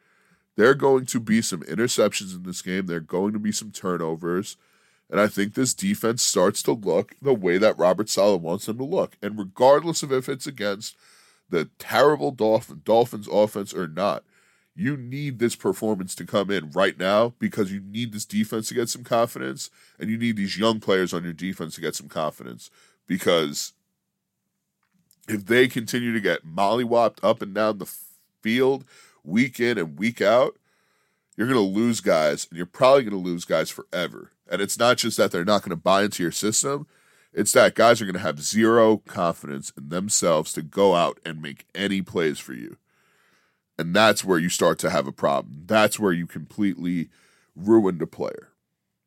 there 0.55 0.69
are 0.69 0.75
going 0.75 1.07
to 1.07 1.19
be 1.19 1.41
some 1.41 1.61
interceptions 1.63 2.35
in 2.35 2.43
this 2.43 2.61
game. 2.61 2.85
There 2.85 2.97
are 2.97 3.01
going 3.01 3.33
to 3.33 3.39
be 3.39 3.51
some 3.51 3.71
turnovers. 3.71 4.57
And 5.09 5.19
I 5.19 5.27
think 5.27 5.55
this 5.55 5.73
defense 5.73 6.21
starts 6.21 6.61
to 6.63 6.73
look 6.73 7.15
the 7.19 7.33
way 7.33 7.57
that 7.57 7.79
Robert 7.79 8.09
Saleh 8.09 8.39
wants 8.39 8.67
them 8.67 8.77
to 8.77 8.83
look. 8.83 9.17
And 9.23 9.39
regardless 9.39 10.03
of 10.03 10.13
if 10.13 10.29
it's 10.29 10.45
against 10.45 10.95
the 11.49 11.65
terrible 11.79 12.29
Dolphin, 12.29 12.81
Dolphins 12.85 13.27
offense 13.29 13.73
or 13.73 13.87
not, 13.87 14.23
you 14.75 14.95
need 14.95 15.39
this 15.39 15.55
performance 15.55 16.13
to 16.15 16.25
come 16.25 16.51
in 16.51 16.69
right 16.71 16.97
now 16.97 17.33
because 17.39 17.71
you 17.71 17.81
need 17.81 18.13
this 18.13 18.25
defense 18.25 18.69
to 18.69 18.75
get 18.75 18.87
some 18.87 19.03
confidence 19.03 19.71
and 19.99 20.09
you 20.09 20.17
need 20.17 20.37
these 20.37 20.57
young 20.57 20.79
players 20.79 21.11
on 21.11 21.23
your 21.23 21.33
defense 21.33 21.75
to 21.75 21.81
get 21.81 21.95
some 21.95 22.07
confidence 22.07 22.69
because 23.07 23.73
if 25.31 25.45
they 25.45 25.67
continue 25.67 26.13
to 26.13 26.19
get 26.19 26.45
mollywopped 26.45 27.19
up 27.23 27.41
and 27.41 27.53
down 27.53 27.77
the 27.77 27.91
field 28.41 28.83
week 29.23 29.59
in 29.59 29.77
and 29.77 29.97
week 29.97 30.21
out, 30.21 30.57
you're 31.37 31.47
going 31.47 31.55
to 31.55 31.79
lose 31.79 32.01
guys, 32.01 32.47
and 32.49 32.57
you're 32.57 32.65
probably 32.65 33.03
going 33.03 33.23
to 33.23 33.29
lose 33.29 33.45
guys 33.45 33.69
forever. 33.69 34.31
And 34.49 34.61
it's 34.61 34.77
not 34.77 34.97
just 34.97 35.17
that 35.17 35.31
they're 35.31 35.45
not 35.45 35.61
going 35.61 35.69
to 35.69 35.75
buy 35.77 36.03
into 36.03 36.21
your 36.21 36.31
system, 36.31 36.85
it's 37.33 37.53
that 37.53 37.75
guys 37.75 38.01
are 38.01 38.05
going 38.05 38.13
to 38.15 38.19
have 38.19 38.41
zero 38.41 38.97
confidence 38.97 39.71
in 39.77 39.87
themselves 39.87 40.51
to 40.53 40.61
go 40.61 40.95
out 40.95 41.19
and 41.25 41.41
make 41.41 41.65
any 41.73 42.01
plays 42.01 42.39
for 42.39 42.53
you. 42.53 42.75
And 43.79 43.95
that's 43.95 44.25
where 44.25 44.37
you 44.37 44.49
start 44.49 44.77
to 44.79 44.89
have 44.89 45.07
a 45.07 45.13
problem. 45.13 45.63
That's 45.65 45.97
where 45.97 46.11
you 46.11 46.27
completely 46.27 47.07
ruin 47.55 47.99
the 47.99 48.07
player. 48.07 48.49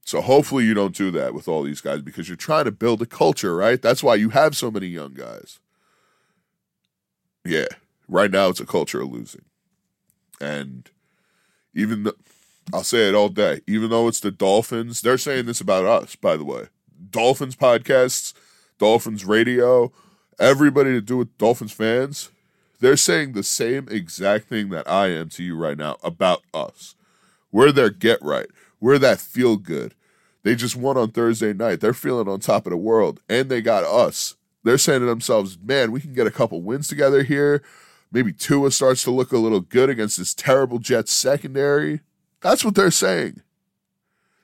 So 0.07 0.23
hopefully 0.23 0.65
you 0.65 0.73
don't 0.73 0.97
do 0.97 1.11
that 1.11 1.35
with 1.35 1.49
all 1.49 1.63
these 1.63 1.83
guys 1.83 2.01
because 2.01 2.29
you're 2.29 2.37
trying 2.37 2.65
to 2.65 2.73
build 2.73 3.03
a 3.03 3.07
culture, 3.07 3.55
right? 3.55 3.81
That's 3.81 4.03
why 4.03 4.15
you 4.15 4.31
have 4.31 4.57
so 4.57 4.71
many 4.71 4.87
young 4.87 5.13
guys. 5.13 5.61
Yeah, 7.45 7.67
right 8.09 8.31
now 8.31 8.49
it's 8.49 8.61
a 8.61 8.67
culture 8.67 9.03
of 9.03 9.13
losing. 9.13 9.45
And 10.41 10.89
even 11.75 12.05
the, 12.05 12.15
I'll 12.73 12.85
say 12.85 13.09
it 13.09 13.15
all 13.15 13.29
day, 13.29 13.61
even 13.67 13.91
though 13.91 14.09
it's 14.09 14.21
the 14.21 14.31
Dolphins, 14.31 15.01
they're 15.01 15.19
saying 15.19 15.47
this 15.47 15.61
about 15.61 15.85
us, 15.85 16.17
by 16.17 16.37
the 16.37 16.45
way. 16.45 16.69
Dolphins 17.11 17.57
podcasts, 17.57 18.33
Dolphins 18.79 19.25
radio, 19.25 19.93
everybody 20.39 20.93
to 20.93 21.01
do 21.01 21.19
with 21.19 21.37
Dolphins 21.39 21.73
fans, 21.73 22.31
they're 22.81 22.97
saying 22.97 23.33
the 23.33 23.43
same 23.43 23.89
exact 23.91 24.49
thing 24.49 24.71
that 24.71 24.89
I 24.89 25.09
am 25.09 25.29
to 25.31 25.43
you 25.43 25.57
right 25.57 25.79
now 25.79 25.97
about 26.03 26.43
us. 26.53 26.95
We're 27.53 27.73
their 27.73 27.91
get 27.91 28.21
right. 28.21 28.49
We're 28.81 28.99
that 28.99 29.21
feel 29.21 29.57
good. 29.57 29.95
They 30.43 30.55
just 30.55 30.77
won 30.77 30.97
on 30.97 31.11
Thursday 31.11 31.53
night. 31.53 31.81
They're 31.81 31.95
feeling 31.95 32.29
on 32.29 32.41
top 32.41 32.67
of 32.67 32.71
the 32.71 32.77
world, 32.77 33.21
and 33.29 33.49
they 33.49 33.63
got 33.63 33.85
us. 33.85 34.35
They're 34.64 34.79
saying 34.79 35.00
to 35.00 35.07
themselves, 35.07 35.59
man, 35.62 35.92
we 35.92 36.00
can 36.00 36.14
get 36.14 36.27
a 36.27 36.33
couple 36.33 36.62
wins 36.62 36.88
together 36.88 37.22
here. 37.22 37.62
Maybe 38.11 38.33
Tua 38.33 38.70
starts 38.70 39.03
to 39.05 39.11
look 39.11 39.33
a 39.33 39.38
little 39.38 39.61
good 39.61 39.90
against 39.90 40.18
this 40.18 40.35
terrible 40.35 40.79
Jets 40.79 41.12
secondary. 41.12 42.00
That's 42.40 42.64
what 42.64 42.74
they're 42.74 42.90
saying. 42.90 43.42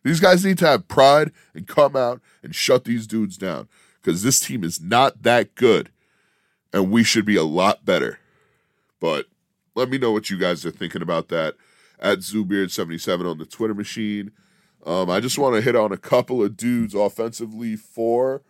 These 0.02 0.20
guys 0.20 0.44
need 0.44 0.59
to 0.59 0.66
have 0.66 0.88
pride 0.88 1.33
and 1.54 1.66
come 1.66 1.96
out 1.96 2.20
and 2.42 2.54
shut 2.54 2.85
these 2.85 3.06
dudes 3.06 3.37
down 3.37 3.68
because 4.02 4.22
this 4.22 4.40
team 4.40 4.64
is 4.64 4.80
not 4.80 5.22
that 5.22 5.54
good 5.54 5.90
and 6.72 6.90
we 6.90 7.02
should 7.02 7.24
be 7.24 7.37
a 7.37 7.42
lot 7.42 7.85
better. 7.85 8.18
But 9.00 9.26
let 9.74 9.88
me 9.88 9.98
know 9.98 10.12
what 10.12 10.30
you 10.30 10.38
guys 10.38 10.64
are 10.64 10.70
thinking 10.70 11.02
about 11.02 11.28
that 11.28 11.54
at 11.98 12.18
Zoobeard77 12.18 13.30
on 13.30 13.38
the 13.38 13.46
Twitter 13.46 13.74
machine. 13.74 14.33
Um, 14.85 15.11
I 15.11 15.20
just 15.20 15.38
want 15.38 15.54
to 15.56 15.62
hit 15.62 15.76
on 15.76 15.92
a 15.92 15.98
couple 15.98 16.42
of 16.42 16.56
dudes 16.56 16.94
offensively 16.94 17.76
for 17.76 18.42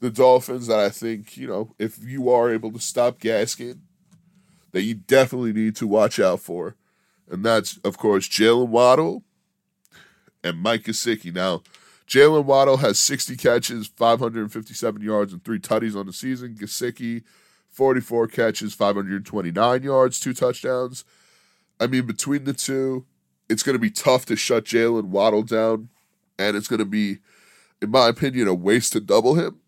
the 0.00 0.10
Dolphins 0.10 0.66
that 0.66 0.78
I 0.78 0.88
think, 0.88 1.36
you 1.36 1.46
know, 1.46 1.74
if 1.78 2.02
you 2.02 2.30
are 2.30 2.52
able 2.52 2.72
to 2.72 2.80
stop 2.80 3.18
Gaskin, 3.18 3.80
that 4.72 4.82
you 4.82 4.94
definitely 4.94 5.52
need 5.52 5.76
to 5.76 5.86
watch 5.86 6.18
out 6.18 6.40
for. 6.40 6.76
And 7.30 7.44
that's, 7.44 7.78
of 7.78 7.98
course, 7.98 8.28
Jaylen 8.28 8.68
Waddle 8.68 9.22
and 10.42 10.58
Mike 10.58 10.84
Gesicki. 10.84 11.32
Now, 11.32 11.62
Jaylen 12.08 12.44
Waddle 12.44 12.78
has 12.78 12.98
60 12.98 13.36
catches, 13.36 13.86
557 13.86 15.02
yards, 15.02 15.32
and 15.32 15.44
three 15.44 15.60
tutties 15.60 15.94
on 15.94 16.06
the 16.06 16.12
season. 16.12 16.56
Gesicki, 16.56 17.22
44 17.68 18.26
catches, 18.26 18.74
529 18.74 19.82
yards, 19.82 20.18
two 20.18 20.32
touchdowns. 20.32 21.04
I 21.78 21.86
mean, 21.86 22.06
between 22.06 22.44
the 22.44 22.52
two, 22.52 23.06
it's 23.48 23.62
going 23.62 23.74
to 23.74 23.80
be 23.80 23.90
tough 23.90 24.26
to 24.26 24.36
shut 24.36 24.64
Jaylen 24.64 25.06
Waddle 25.06 25.42
down, 25.42 25.88
and 26.38 26.56
it's 26.56 26.68
going 26.68 26.78
to 26.78 26.84
be, 26.84 27.18
in 27.80 27.90
my 27.90 28.08
opinion, 28.08 28.48
a 28.48 28.54
waste 28.54 28.92
to 28.94 29.00
double 29.00 29.34
him. 29.34 29.59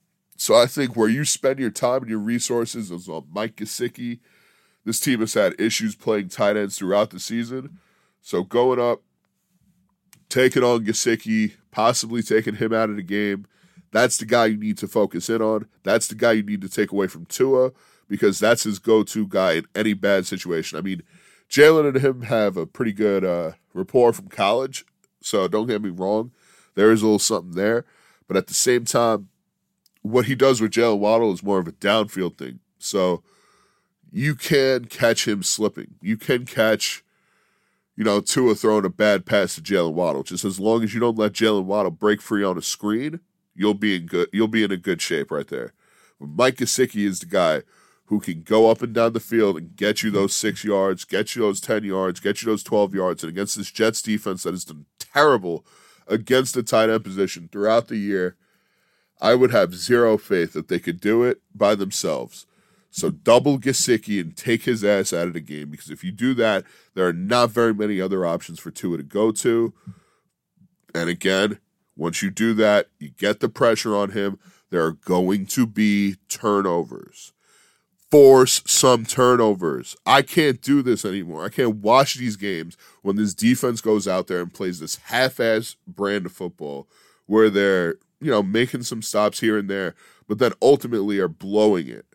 So 0.43 0.57
I 0.57 0.67
think 0.67 0.97
where 0.97 1.09
you 1.09 1.25
spend 1.25 1.61
your 1.61 1.71
time 1.71 2.01
and 2.01 2.11
your 2.11 2.19
resources 2.19 2.91
is 2.91 3.09
on 3.09 3.29
Mike 3.33 3.55
Gesicki. 3.55 4.19
This 4.85 4.99
team 4.99 5.21
has 5.21 5.35
had 5.35 5.55
issues 5.61 5.95
playing 5.95 6.31
tight 6.31 6.57
ends 6.57 6.77
throughout 6.77 7.11
the 7.11 7.21
season. 7.21 7.79
So 8.23 8.43
going 8.43 8.81
up, 8.81 9.03
taking 10.29 10.65
on 10.65 10.85
Gesicki, 10.85 11.53
possibly 11.71 12.25
taking 12.25 12.57
him 12.57 12.73
out 12.73 12.91
of 12.91 12.97
the 12.97 13.05
game, 13.05 13.47
that's 13.93 14.17
the 14.17 14.27
guy 14.27 14.47
you 14.47 14.57
need 14.57 14.79
to 14.79 14.89
focus 14.89 15.31
in 15.31 15.41
on. 15.41 15.69
That's 15.85 16.09
the 16.09 16.17
guy 16.17 16.33
you 16.33 16.43
need 16.43 16.63
to 16.63 16.69
take 16.69 16.91
away 16.91 17.07
from 17.07 17.27
Tua 17.27 17.71
because 18.09 18.41
that's 18.41 18.65
his 18.65 18.81
go-to 18.81 19.29
guy 19.29 19.53
in 19.53 19.67
any 19.77 19.95
bad 19.95 20.27
situation. 20.27 20.77
I 20.77 20.81
mean, 20.81 21.05
Jaylen 21.49 21.87
and 21.87 22.05
him 22.05 22.23
have 22.23 22.57
a 22.57 22.67
pretty 22.67 22.93
good 22.93 23.25
uh, 23.25 23.53
rapport 23.75 24.13
from 24.13 24.27
college, 24.27 24.87
so 25.21 25.47
don't 25.47 25.69
get 25.69 25.83
me 25.83 25.91
wrong. 25.91 26.33
There 26.75 26.91
is 26.91 27.01
a 27.01 27.05
little 27.05 27.21
something 27.21 27.55
there, 27.55 27.85
but 28.27 28.37
at 28.37 28.49
the 28.49 28.55
same 28.55 28.85
time, 28.85 29.29
what 30.03 30.27
he 30.27 30.35
does 30.35 30.61
with 30.61 30.73
Jaylen 30.73 30.99
Waddle 30.99 31.33
is 31.33 31.43
more 31.43 31.59
of 31.59 31.69
a 31.69 31.73
downfield 31.73 32.37
thing. 32.37 32.61
So 32.79 33.23
you 34.11 34.35
can 34.35 34.85
catch 34.85 35.27
him 35.27 35.43
slipping. 35.43 35.95
You 36.03 36.17
can 36.17 36.45
catch, 36.45 37.03
you 37.97 38.05
know, 38.05 38.21
Tua 38.21 38.55
throwing 38.55 38.85
a 38.85 38.91
bad 38.91 39.25
pass 39.25 39.55
to 39.55 39.63
Jaylen 39.63 39.95
Waddle. 39.95 40.23
Just 40.23 40.45
as 40.45 40.61
long 40.61 40.83
as 40.83 40.93
you 40.93 41.01
don't 41.01 41.19
let 41.19 41.33
Jaylen 41.33 41.65
Waddle 41.65 41.93
break 41.93 42.21
free 42.21 42.45
on 42.45 42.59
a 42.59 42.63
screen, 42.63 43.21
you'll 43.55 43.75
be 43.75 43.97
in 43.97 44.07
good. 44.07 44.29
You'll 44.33 44.49
be 44.49 44.65
in 44.65 44.73
a 44.73 44.77
good 44.77 45.01
shape 45.01 45.31
right 45.31 45.49
there. 45.49 45.73
Mike 46.21 46.57
Gesicki 46.57 47.07
is 47.07 47.21
the 47.21 47.27
guy 47.27 47.63
who 48.07 48.21
can 48.21 48.43
go 48.43 48.71
up 48.71 48.83
and 48.83 48.93
down 48.93 49.13
the 49.13 49.21
field 49.21 49.57
and 49.57 49.75
get 49.75 50.03
you 50.03 50.11
those 50.11 50.35
six 50.35 50.65
yards, 50.65 51.05
get 51.05 51.35
you 51.35 51.43
those 51.43 51.61
ten 51.61 51.83
yards, 51.83 52.21
get 52.21 52.43
you 52.43 52.47
those 52.47 52.63
twelve 52.63 52.95
yards, 52.95 53.23
and 53.23 53.31
against 53.31 53.57
this 53.57 53.71
Jets 53.71 54.03
defense 54.03 54.43
that 54.43 54.53
has 54.53 54.65
done 54.65 54.85
terrible 54.99 55.65
against 56.07 56.55
the 56.55 56.63
tight 56.63 56.91
end 56.91 57.05
position 57.05 57.49
throughout 57.51 57.89
the 57.89 57.97
year, 57.97 58.37
I 59.23 59.37
would 59.37 59.53
have 59.53 59.75
zero 59.75 60.19
faith 60.19 60.53
that 60.53 60.67
they 60.67 60.81
could 60.81 61.01
do 61.01 61.23
it 61.23 61.41
by 61.55 61.77
themselves. 61.77 62.45
So 62.91 63.09
double 63.09 63.59
Gesicki 63.59 64.21
and 64.21 64.37
take 64.37 64.65
his 64.65 64.85
ass 64.85 65.13
out 65.13 65.29
of 65.29 65.33
the 65.33 65.41
game 65.41 65.71
because 65.71 65.91
if 65.91 66.03
you 66.03 66.11
do 66.11 66.35
that, 66.35 66.65
there 66.95 67.07
are 67.07 67.13
not 67.13 67.51
very 67.51 67.73
many 67.73 68.01
other 68.01 68.27
options 68.27 68.59
for 68.59 68.73
Tua 68.73 68.97
to 68.99 69.03
go 69.05 69.31
to. 69.31 69.73
And 70.93 71.09
again, 71.09 71.59
once 71.97 72.21
you 72.21 72.31
do 72.31 72.53
that, 72.55 72.89
you 72.99 73.11
get 73.11 73.39
the 73.39 73.49
pressure 73.49 73.97
on 73.97 74.11
him. 74.11 74.39
There 74.71 74.85
are 74.85 74.93
going 74.93 75.47
to 75.47 75.67
be 75.67 76.17
turnovers. 76.29 77.33
Force 78.11 78.61
some 78.67 79.07
turnovers. 79.07 79.97
I 80.05 80.23
can't 80.23 80.61
do 80.61 80.83
this 80.83 81.05
anymore. 81.05 81.45
I 81.45 81.49
can't 81.49 81.77
watch 81.77 82.17
these 82.17 82.37
games 82.37 82.77
when 83.03 83.17
this 83.17 83.35
defense 83.35 83.81
goes 83.81 84.09
out 84.09 84.27
there 84.27 84.41
and 84.41 84.53
plays 84.53 84.81
this 84.81 84.97
half 84.97 85.39
ass 85.39 85.77
brand 85.87 86.27
of 86.27 86.33
football 86.33 86.89
where 87.27 87.49
they're, 87.49 87.97
you 88.23 88.31
know, 88.31 88.43
making 88.43 88.85
some 88.85 89.03
stops 89.03 89.41
here 89.41 89.59
and 89.59 89.69
there, 89.69 89.95
but 90.29 90.39
then 90.39 90.53
ultimately 90.63 91.19
are 91.19 91.29
blowing 91.29 91.89
it 91.89 92.07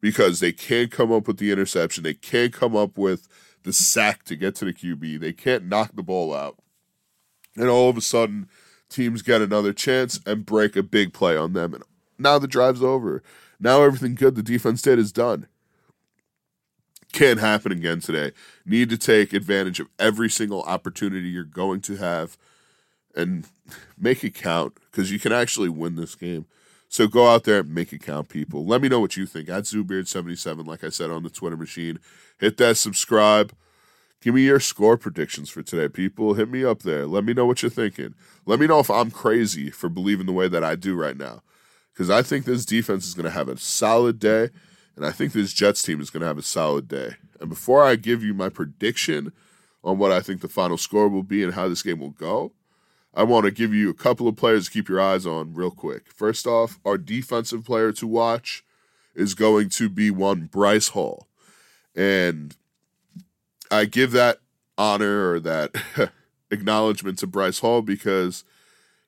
because 0.00 0.40
they 0.40 0.52
can't 0.52 0.90
come 0.90 1.10
up 1.10 1.26
with 1.26 1.38
the 1.38 1.50
interception. 1.50 2.04
They 2.04 2.14
can't 2.14 2.52
come 2.52 2.76
up 2.76 2.98
with 2.98 3.26
the 3.62 3.72
sack 3.72 4.24
to 4.24 4.36
get 4.36 4.54
to 4.56 4.66
the 4.66 4.74
QB. 4.74 5.18
They 5.18 5.32
can't 5.32 5.64
knock 5.64 5.92
the 5.94 6.02
ball 6.02 6.34
out. 6.34 6.58
And 7.56 7.68
all 7.68 7.88
of 7.88 7.96
a 7.96 8.02
sudden, 8.02 8.48
teams 8.90 9.22
get 9.22 9.40
another 9.40 9.72
chance 9.72 10.20
and 10.26 10.44
break 10.44 10.76
a 10.76 10.82
big 10.82 11.14
play 11.14 11.36
on 11.36 11.54
them. 11.54 11.72
And 11.72 11.82
now 12.18 12.38
the 12.38 12.46
drive's 12.46 12.82
over. 12.82 13.22
Now 13.58 13.82
everything 13.82 14.14
good 14.14 14.34
the 14.34 14.42
defense 14.42 14.82
did 14.82 14.98
is 14.98 15.10
done. 15.10 15.46
Can't 17.12 17.40
happen 17.40 17.72
again 17.72 18.00
today. 18.00 18.32
Need 18.66 18.90
to 18.90 18.98
take 18.98 19.32
advantage 19.32 19.80
of 19.80 19.88
every 19.98 20.28
single 20.28 20.62
opportunity 20.64 21.30
you're 21.30 21.44
going 21.44 21.80
to 21.82 21.96
have 21.96 22.36
and 23.16 23.48
make 23.98 24.22
it 24.22 24.34
count 24.34 24.78
because 24.90 25.10
you 25.10 25.18
can 25.18 25.32
actually 25.32 25.70
win 25.70 25.96
this 25.96 26.14
game. 26.14 26.46
So 26.88 27.08
go 27.08 27.26
out 27.28 27.44
there 27.44 27.60
and 27.60 27.74
make 27.74 27.92
it 27.92 28.02
count, 28.02 28.28
people. 28.28 28.64
Let 28.64 28.80
me 28.80 28.88
know 28.88 29.00
what 29.00 29.16
you 29.16 29.26
think 29.26 29.48
at 29.48 29.64
ZooBeard77, 29.64 30.66
like 30.66 30.84
I 30.84 30.90
said 30.90 31.10
on 31.10 31.24
the 31.24 31.30
Twitter 31.30 31.56
machine. 31.56 31.98
Hit 32.38 32.58
that 32.58 32.76
subscribe. 32.76 33.52
Give 34.20 34.34
me 34.34 34.42
your 34.42 34.60
score 34.60 34.96
predictions 34.96 35.50
for 35.50 35.62
today, 35.62 35.88
people. 35.88 36.34
Hit 36.34 36.48
me 36.48 36.64
up 36.64 36.82
there. 36.82 37.06
Let 37.06 37.24
me 37.24 37.32
know 37.32 37.46
what 37.46 37.62
you're 37.62 37.70
thinking. 37.70 38.14
Let 38.44 38.60
me 38.60 38.66
know 38.66 38.78
if 38.78 38.90
I'm 38.90 39.10
crazy 39.10 39.70
for 39.70 39.88
believing 39.88 40.26
the 40.26 40.32
way 40.32 40.48
that 40.48 40.64
I 40.64 40.74
do 40.74 40.94
right 40.94 41.16
now. 41.16 41.42
Because 41.92 42.10
I 42.10 42.22
think 42.22 42.44
this 42.44 42.64
defense 42.64 43.06
is 43.06 43.14
going 43.14 43.24
to 43.24 43.30
have 43.30 43.48
a 43.48 43.56
solid 43.56 44.18
day, 44.18 44.50
and 44.96 45.06
I 45.06 45.12
think 45.12 45.32
this 45.32 45.52
Jets 45.52 45.82
team 45.82 46.00
is 46.00 46.10
going 46.10 46.20
to 46.20 46.26
have 46.26 46.38
a 46.38 46.42
solid 46.42 46.88
day. 46.88 47.16
And 47.40 47.48
before 47.48 47.84
I 47.84 47.96
give 47.96 48.22
you 48.22 48.34
my 48.34 48.48
prediction 48.48 49.32
on 49.82 49.98
what 49.98 50.12
I 50.12 50.20
think 50.20 50.40
the 50.40 50.48
final 50.48 50.76
score 50.76 51.08
will 51.08 51.22
be 51.22 51.42
and 51.42 51.54
how 51.54 51.68
this 51.68 51.82
game 51.82 52.00
will 52.00 52.10
go, 52.10 52.52
I 53.16 53.22
want 53.22 53.46
to 53.46 53.50
give 53.50 53.72
you 53.72 53.88
a 53.88 53.94
couple 53.94 54.28
of 54.28 54.36
players 54.36 54.66
to 54.66 54.70
keep 54.70 54.90
your 54.90 55.00
eyes 55.00 55.24
on 55.24 55.54
real 55.54 55.70
quick. 55.70 56.12
First 56.12 56.46
off, 56.46 56.78
our 56.84 56.98
defensive 56.98 57.64
player 57.64 57.90
to 57.92 58.06
watch 58.06 58.62
is 59.14 59.32
going 59.32 59.70
to 59.70 59.88
be 59.88 60.10
one 60.10 60.50
Bryce 60.52 60.88
Hall. 60.88 61.26
And 61.94 62.54
I 63.70 63.86
give 63.86 64.12
that 64.12 64.40
honor 64.76 65.30
or 65.30 65.40
that 65.40 66.12
acknowledgement 66.50 67.18
to 67.20 67.26
Bryce 67.26 67.60
Hall 67.60 67.80
because 67.80 68.44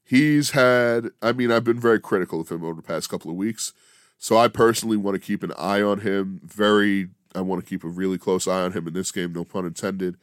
he's 0.03 0.53
had, 0.53 1.11
I 1.21 1.33
mean, 1.33 1.53
I've 1.53 1.65
been 1.65 1.79
very 1.79 2.01
critical 2.01 2.41
of 2.41 2.49
him 2.49 2.65
over 2.65 2.81
the 2.81 2.87
past 2.87 3.11
couple 3.11 3.31
of 3.31 3.37
weeks. 3.37 3.75
So 4.17 4.39
I 4.39 4.49
personally 4.49 4.97
want 4.97 5.17
to 5.17 5.21
keep 5.21 5.43
an 5.43 5.53
eye 5.59 5.83
on 5.83 6.01
him. 6.01 6.41
Very, 6.43 7.09
I 7.35 7.43
want 7.43 7.63
to 7.63 7.69
keep 7.69 7.85
a 7.85 7.89
really 7.89 8.17
close 8.17 8.49
eye 8.49 8.63
on 8.63 8.73
him 8.73 8.89
in 8.89 8.95
this 8.95 9.13
game, 9.13 9.35
no 9.35 9.45
pun 9.45 9.67
intended. 9.67 10.17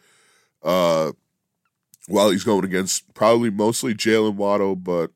Uh, 0.64 1.12
while 2.08 2.30
he's 2.30 2.44
going 2.44 2.66
against 2.66 3.14
probably 3.14 3.50
mostly 3.50 3.94
Jaylen 3.94 4.36
Waddle, 4.36 4.76
but 4.76 5.12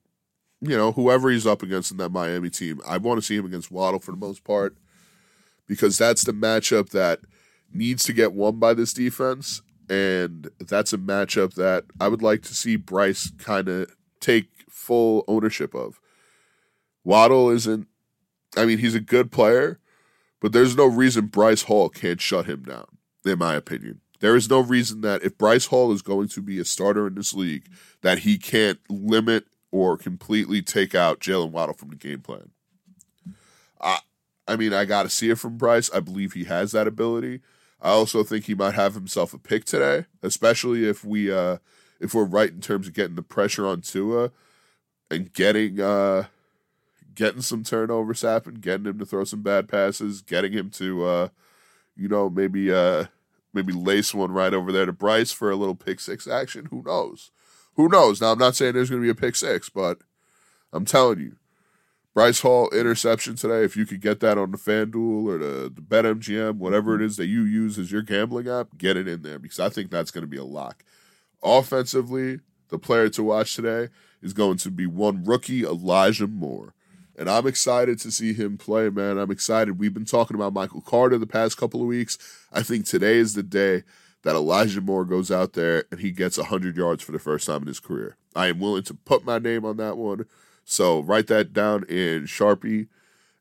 you 0.62 0.76
know, 0.76 0.92
whoever 0.92 1.30
he's 1.30 1.48
up 1.48 1.64
against 1.64 1.92
in 1.92 1.98
that 1.98 2.12
Miami 2.12 2.50
team, 2.50 2.82
I 2.86 2.98
want 2.98 3.20
to 3.20 3.26
see 3.26 3.36
him 3.36 3.46
against 3.46 3.72
Waddle 3.72 4.00
for 4.00 4.12
the 4.12 4.18
most 4.18 4.44
part 4.44 4.76
because 5.68 5.98
that's 5.98 6.24
the 6.24 6.34
matchup 6.34 6.90
that 6.90 7.20
needs 7.72 8.04
to 8.04 8.14
get 8.14 8.34
won 8.34 8.60
by 8.60 8.74
this 8.74 8.94
defense. 8.94 9.62
And 9.90 10.50
that's 10.60 10.94
a 10.94 10.98
matchup 10.98 11.54
that 11.56 11.86
I 12.00 12.10
would 12.10 12.22
like 12.22 12.42
to 12.44 12.54
see 12.54 12.76
Bryce 12.76 13.32
kind 13.38 13.70
of 13.70 13.96
take 14.20 14.50
full 14.70 15.24
ownership 15.28 15.74
of. 15.74 16.00
Waddle 17.04 17.50
isn't, 17.50 17.88
I 18.58 18.66
mean, 18.66 18.80
he's 18.80 18.96
a 18.96 19.00
good 19.00 19.32
player, 19.32 19.80
but 20.42 20.52
there's 20.52 20.76
no 20.76 20.86
reason 20.86 21.28
Bryce 21.28 21.64
Hall 21.64 21.90
can't 21.90 22.22
shut 22.22 22.46
him 22.46 22.64
down, 22.64 22.86
in 23.26 23.40
my 23.40 23.56
opinion. 23.56 24.02
There 24.20 24.36
is 24.36 24.50
no 24.50 24.60
reason 24.60 25.02
that 25.02 25.24
if 25.24 25.38
Bryce 25.38 25.68
Hall 25.68 25.92
is 25.92 26.02
going 26.02 26.28
to 26.30 26.42
be 26.42 26.60
a 26.60 26.66
starter 26.66 27.08
in 27.08 27.16
this 27.16 27.34
league, 27.34 27.68
that 28.02 28.20
he 28.20 28.38
can't 28.38 28.80
limit 28.90 29.46
or 29.72 29.98
completely 29.98 30.62
take 30.62 30.94
out 30.94 31.20
Jaylen 31.20 31.52
Waddle 31.52 31.76
from 31.76 31.90
the 31.90 31.96
game 31.96 32.20
plan. 32.20 32.50
I, 33.80 34.00
I 34.48 34.56
mean, 34.56 34.74
I 34.74 34.86
got 34.86 35.04
to 35.04 35.10
see 35.10 35.30
it 35.30 35.38
from 35.38 35.58
Bryce. 35.58 35.90
I 35.94 36.00
believe 36.00 36.34
he 36.34 36.46
has 36.46 36.72
that 36.72 36.88
ability. 36.88 37.42
I 37.82 37.92
also 37.92 38.24
think 38.24 38.46
he 38.46 38.56
might 38.56 38.74
have 38.74 38.94
himself 38.94 39.34
a 39.34 39.38
pick 39.38 39.64
today, 39.64 40.06
especially 40.22 40.88
if 40.88 41.06
we 41.06 41.32
uh, 41.32 41.58
if 42.00 42.14
we're 42.14 42.26
right 42.26 42.50
in 42.50 42.60
terms 42.60 42.88
of 42.88 42.94
getting 42.94 43.16
the 43.16 43.22
pressure 43.22 43.66
on 43.66 43.82
Tua 43.82 44.32
and 45.10 45.32
getting 45.32 45.80
uh, 45.80 46.26
getting 47.16 47.42
some 47.42 47.64
turnovers 47.64 48.22
happen, 48.22 48.56
getting 48.56 48.86
him 48.86 49.00
to 49.00 49.06
throw 49.06 49.24
some 49.24 49.44
bad 49.44 49.70
passes, 49.70 50.22
getting 50.22 50.52
him 50.52 50.70
to 50.72 51.06
uh, 51.06 51.28
you 51.96 52.10
know 52.10 52.30
maybe 52.30 52.72
uh, 52.72 53.06
maybe 53.54 53.74
lace 53.74 54.14
one 54.14 54.32
right 54.32 54.54
over 54.54 54.72
there 54.72 54.86
to 54.86 54.94
Bryce 54.94 55.32
for 55.32 55.50
a 55.50 55.56
little 55.56 55.76
pick 55.76 56.00
six 56.00 56.28
action. 56.28 56.68
Who 56.72 56.84
knows? 56.86 57.32
Who 57.76 57.88
knows? 57.88 58.22
Now 58.22 58.32
I'm 58.32 58.40
not 58.40 58.56
saying 58.56 58.74
there's 58.74 58.90
going 58.90 59.02
to 59.02 59.06
be 59.06 59.12
a 59.12 59.16
pick 59.16 59.36
six, 59.36 59.70
but 59.70 60.00
I'm 60.72 60.86
telling 60.86 61.20
you, 61.20 61.36
Bryce 62.14 62.42
Hall 62.42 62.70
interception 62.72 63.36
today. 63.36 63.64
If 63.64 63.78
you 63.78 63.86
could 63.86 64.02
get 64.02 64.20
that 64.20 64.38
on 64.38 64.52
the 64.52 64.58
FanDuel 64.58 65.26
or 65.26 65.38
the, 65.38 65.72
the 65.74 65.82
BetMGM, 65.82 66.58
whatever 66.58 66.96
it 66.96 66.98
mm-hmm. 66.98 67.06
is 67.06 67.18
that 67.18 67.28
you 67.28 67.44
use 67.44 67.78
as 67.80 67.92
your 67.92 68.02
gambling 68.02 68.48
app, 68.48 68.78
get 68.78 68.98
it 68.98 69.08
in 69.08 69.22
there 69.22 69.40
because 69.40 69.60
I 69.60 69.70
think 69.70 69.90
that's 69.90 70.12
going 70.12 70.24
to 70.24 70.28
be 70.28 70.38
a 70.38 70.44
lock. 70.44 70.84
Offensively, 71.42 72.40
the 72.70 72.78
player 72.78 73.10
to 73.10 73.24
watch 73.24 73.56
today 73.56 73.90
is 74.22 74.34
going 74.34 74.58
to 74.58 74.72
be 74.72 74.86
one 74.86 75.24
rookie, 75.24 75.64
Elijah 75.64 76.28
Moore. 76.28 76.74
And 77.20 77.30
I'm 77.30 77.46
excited 77.46 78.00
to 78.00 78.12
see 78.12 78.32
him 78.32 78.58
play, 78.58 78.90
man. 78.90 79.18
I'm 79.18 79.30
excited. 79.30 79.78
We've 79.78 79.94
been 79.94 80.06
talking 80.06 80.36
about 80.36 80.54
Michael 80.54 80.80
Carter 80.80 81.18
the 81.18 81.28
past 81.28 81.58
couple 81.58 81.82
of 81.82 81.88
weeks. 81.88 82.18
I 82.54 82.64
think 82.64 82.86
today 82.86 83.18
is 83.18 83.34
the 83.34 83.44
day 83.44 83.84
that 84.24 84.38
Elijah 84.38 84.80
Moore 84.80 85.04
goes 85.04 85.30
out 85.30 85.52
there 85.52 85.84
and 85.92 86.00
he 86.00 86.12
gets 86.12 86.38
100 86.38 86.78
yards 86.78 87.04
for 87.04 87.12
the 87.12 87.20
first 87.20 87.46
time 87.46 87.64
in 87.64 87.68
his 87.68 87.82
career. 87.82 88.16
I 88.38 88.48
am 88.48 88.60
willing 88.60 88.84
to 88.84 88.94
put 88.94 89.26
my 89.26 89.38
name 89.38 89.66
on 89.66 89.76
that 89.76 89.98
one. 89.98 90.28
So 90.64 91.02
write 91.02 91.28
that 91.28 91.52
down 91.52 91.84
in 91.90 92.24
Sharpie 92.24 92.88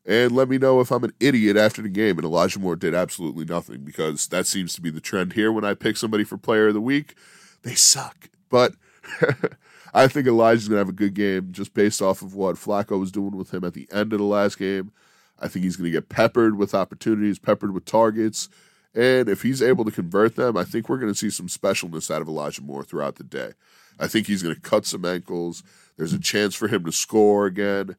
and 0.05 0.33
let 0.33 0.49
me 0.49 0.57
know 0.57 0.81
if 0.81 0.91
I'm 0.91 1.05
an 1.05 1.13
idiot 1.21 1.55
after 1.55 1.81
the 1.81 1.87
game 1.87 2.17
and 2.17 2.25
Elijah 2.25 2.59
Moore 2.59 2.75
did 2.75 2.93
absolutely 2.93 3.45
nothing 3.45 3.85
because 3.85 4.27
that 4.27 4.45
seems 4.45 4.73
to 4.73 4.81
be 4.81 4.89
the 4.89 4.99
trend 4.99 5.33
here 5.33 5.53
when 5.53 5.63
I 5.63 5.73
pick 5.73 5.95
somebody 5.95 6.25
for 6.25 6.37
player 6.37 6.67
of 6.67 6.73
the 6.73 6.81
week. 6.81 7.15
They 7.63 7.75
suck. 7.75 8.29
But 8.49 8.73
I 9.93 10.07
think 10.07 10.27
Elijah's 10.27 10.67
going 10.67 10.75
to 10.75 10.79
have 10.79 10.89
a 10.89 10.93
good 10.93 11.13
game 11.13 11.51
just 11.51 11.73
based 11.73 12.01
off 12.01 12.21
of 12.21 12.35
what 12.35 12.55
Flacco 12.55 12.99
was 12.99 13.11
doing 13.11 13.35
with 13.35 13.53
him 13.53 13.63
at 13.63 13.73
the 13.73 13.87
end 13.91 14.13
of 14.13 14.19
the 14.19 14.25
last 14.25 14.57
game. 14.57 14.91
I 15.39 15.47
think 15.47 15.63
he's 15.63 15.77
going 15.77 15.91
to 15.91 15.97
get 15.97 16.09
peppered 16.09 16.57
with 16.57 16.75
opportunities, 16.75 17.39
peppered 17.39 17.73
with 17.73 17.85
targets. 17.85 18.49
And 18.93 19.29
if 19.29 19.41
he's 19.41 19.61
able 19.61 19.85
to 19.85 19.91
convert 19.91 20.35
them, 20.35 20.57
I 20.57 20.63
think 20.63 20.89
we're 20.89 20.97
going 20.97 21.13
to 21.13 21.17
see 21.17 21.29
some 21.29 21.47
specialness 21.47 22.13
out 22.13 22.21
of 22.21 22.27
Elijah 22.27 22.61
Moore 22.61 22.83
throughout 22.83 23.15
the 23.15 23.23
day. 23.23 23.53
I 23.99 24.07
think 24.07 24.27
he's 24.27 24.43
going 24.43 24.55
to 24.55 24.61
cut 24.61 24.85
some 24.85 25.05
ankles. 25.05 25.63
There's 25.97 26.13
a 26.13 26.19
chance 26.19 26.55
for 26.55 26.67
him 26.67 26.85
to 26.85 26.91
score 26.91 27.45
again. 27.45 27.95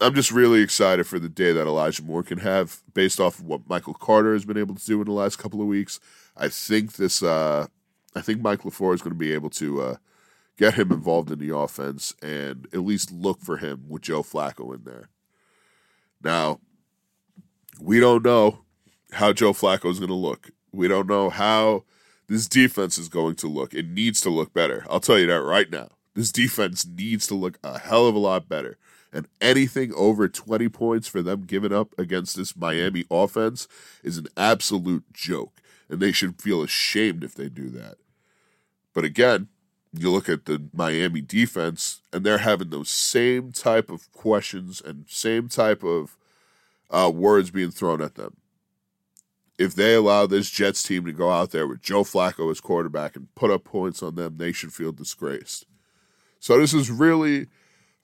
I'm 0.00 0.14
just 0.14 0.30
really 0.30 0.60
excited 0.60 1.06
for 1.06 1.18
the 1.18 1.28
day 1.28 1.52
that 1.52 1.66
Elijah 1.66 2.02
Moore 2.02 2.22
can 2.22 2.38
have 2.38 2.82
based 2.94 3.18
off 3.18 3.40
of 3.40 3.46
what 3.46 3.68
Michael 3.68 3.94
Carter 3.94 4.32
has 4.32 4.44
been 4.44 4.56
able 4.56 4.76
to 4.76 4.84
do 4.84 5.00
in 5.00 5.06
the 5.06 5.12
last 5.12 5.36
couple 5.36 5.60
of 5.60 5.66
weeks. 5.66 5.98
I 6.36 6.48
think 6.48 6.92
this 6.92 7.22
uh, 7.22 7.66
I 8.14 8.20
think 8.20 8.40
Mike 8.40 8.60
LaFleur 8.60 8.94
is 8.94 9.02
going 9.02 9.12
to 9.12 9.18
be 9.18 9.32
able 9.32 9.50
to 9.50 9.80
uh, 9.80 9.96
get 10.58 10.74
him 10.74 10.92
involved 10.92 11.30
in 11.30 11.38
the 11.38 11.56
offense 11.56 12.14
and 12.20 12.66
at 12.72 12.80
least 12.80 13.12
look 13.12 13.40
for 13.40 13.56
him 13.56 13.84
with 13.88 14.02
Joe 14.02 14.22
Flacco 14.22 14.74
in 14.74 14.82
there. 14.84 15.08
Now, 16.22 16.60
we 17.80 18.00
don't 18.00 18.24
know 18.24 18.64
how 19.12 19.32
Joe 19.32 19.52
Flacco 19.52 19.90
is 19.90 20.00
going 20.00 20.08
to 20.08 20.14
look. 20.14 20.50
We 20.72 20.88
don't 20.88 21.08
know 21.08 21.30
how 21.30 21.84
this 22.26 22.48
defense 22.48 22.98
is 22.98 23.08
going 23.08 23.36
to 23.36 23.46
look. 23.46 23.72
It 23.72 23.88
needs 23.88 24.20
to 24.22 24.30
look 24.30 24.52
better. 24.52 24.84
I'll 24.90 25.00
tell 25.00 25.18
you 25.18 25.28
that 25.28 25.42
right 25.42 25.70
now. 25.70 25.90
This 26.14 26.32
defense 26.32 26.84
needs 26.84 27.28
to 27.28 27.34
look 27.36 27.58
a 27.62 27.78
hell 27.78 28.06
of 28.06 28.16
a 28.16 28.18
lot 28.18 28.48
better. 28.48 28.76
And 29.12 29.28
anything 29.40 29.94
over 29.94 30.28
20 30.28 30.68
points 30.68 31.06
for 31.06 31.22
them 31.22 31.44
giving 31.46 31.72
up 31.72 31.94
against 31.96 32.36
this 32.36 32.56
Miami 32.56 33.04
offense 33.10 33.68
is 34.02 34.18
an 34.18 34.26
absolute 34.36 35.04
joke. 35.12 35.62
And 35.88 36.00
they 36.00 36.12
should 36.12 36.42
feel 36.42 36.62
ashamed 36.62 37.22
if 37.22 37.34
they 37.34 37.48
do 37.48 37.70
that. 37.70 37.96
But 38.92 39.04
again, 39.04 39.48
you 39.92 40.10
look 40.10 40.28
at 40.28 40.44
the 40.44 40.62
Miami 40.72 41.20
defense, 41.20 42.02
and 42.12 42.24
they're 42.24 42.38
having 42.38 42.70
those 42.70 42.90
same 42.90 43.52
type 43.52 43.90
of 43.90 44.10
questions 44.12 44.82
and 44.84 45.04
same 45.08 45.48
type 45.48 45.82
of 45.82 46.16
uh, 46.90 47.10
words 47.14 47.50
being 47.50 47.70
thrown 47.70 48.02
at 48.02 48.14
them. 48.14 48.36
If 49.58 49.74
they 49.74 49.94
allow 49.94 50.26
this 50.26 50.50
Jets 50.50 50.82
team 50.82 51.04
to 51.04 51.12
go 51.12 51.30
out 51.30 51.50
there 51.50 51.66
with 51.66 51.82
Joe 51.82 52.04
Flacco 52.04 52.50
as 52.50 52.60
quarterback 52.60 53.16
and 53.16 53.34
put 53.34 53.50
up 53.50 53.64
points 53.64 54.02
on 54.02 54.14
them, 54.14 54.36
they 54.36 54.52
should 54.52 54.72
feel 54.72 54.92
disgraced. 54.92 55.66
So 56.38 56.58
this 56.58 56.72
is 56.72 56.90
really 56.90 57.48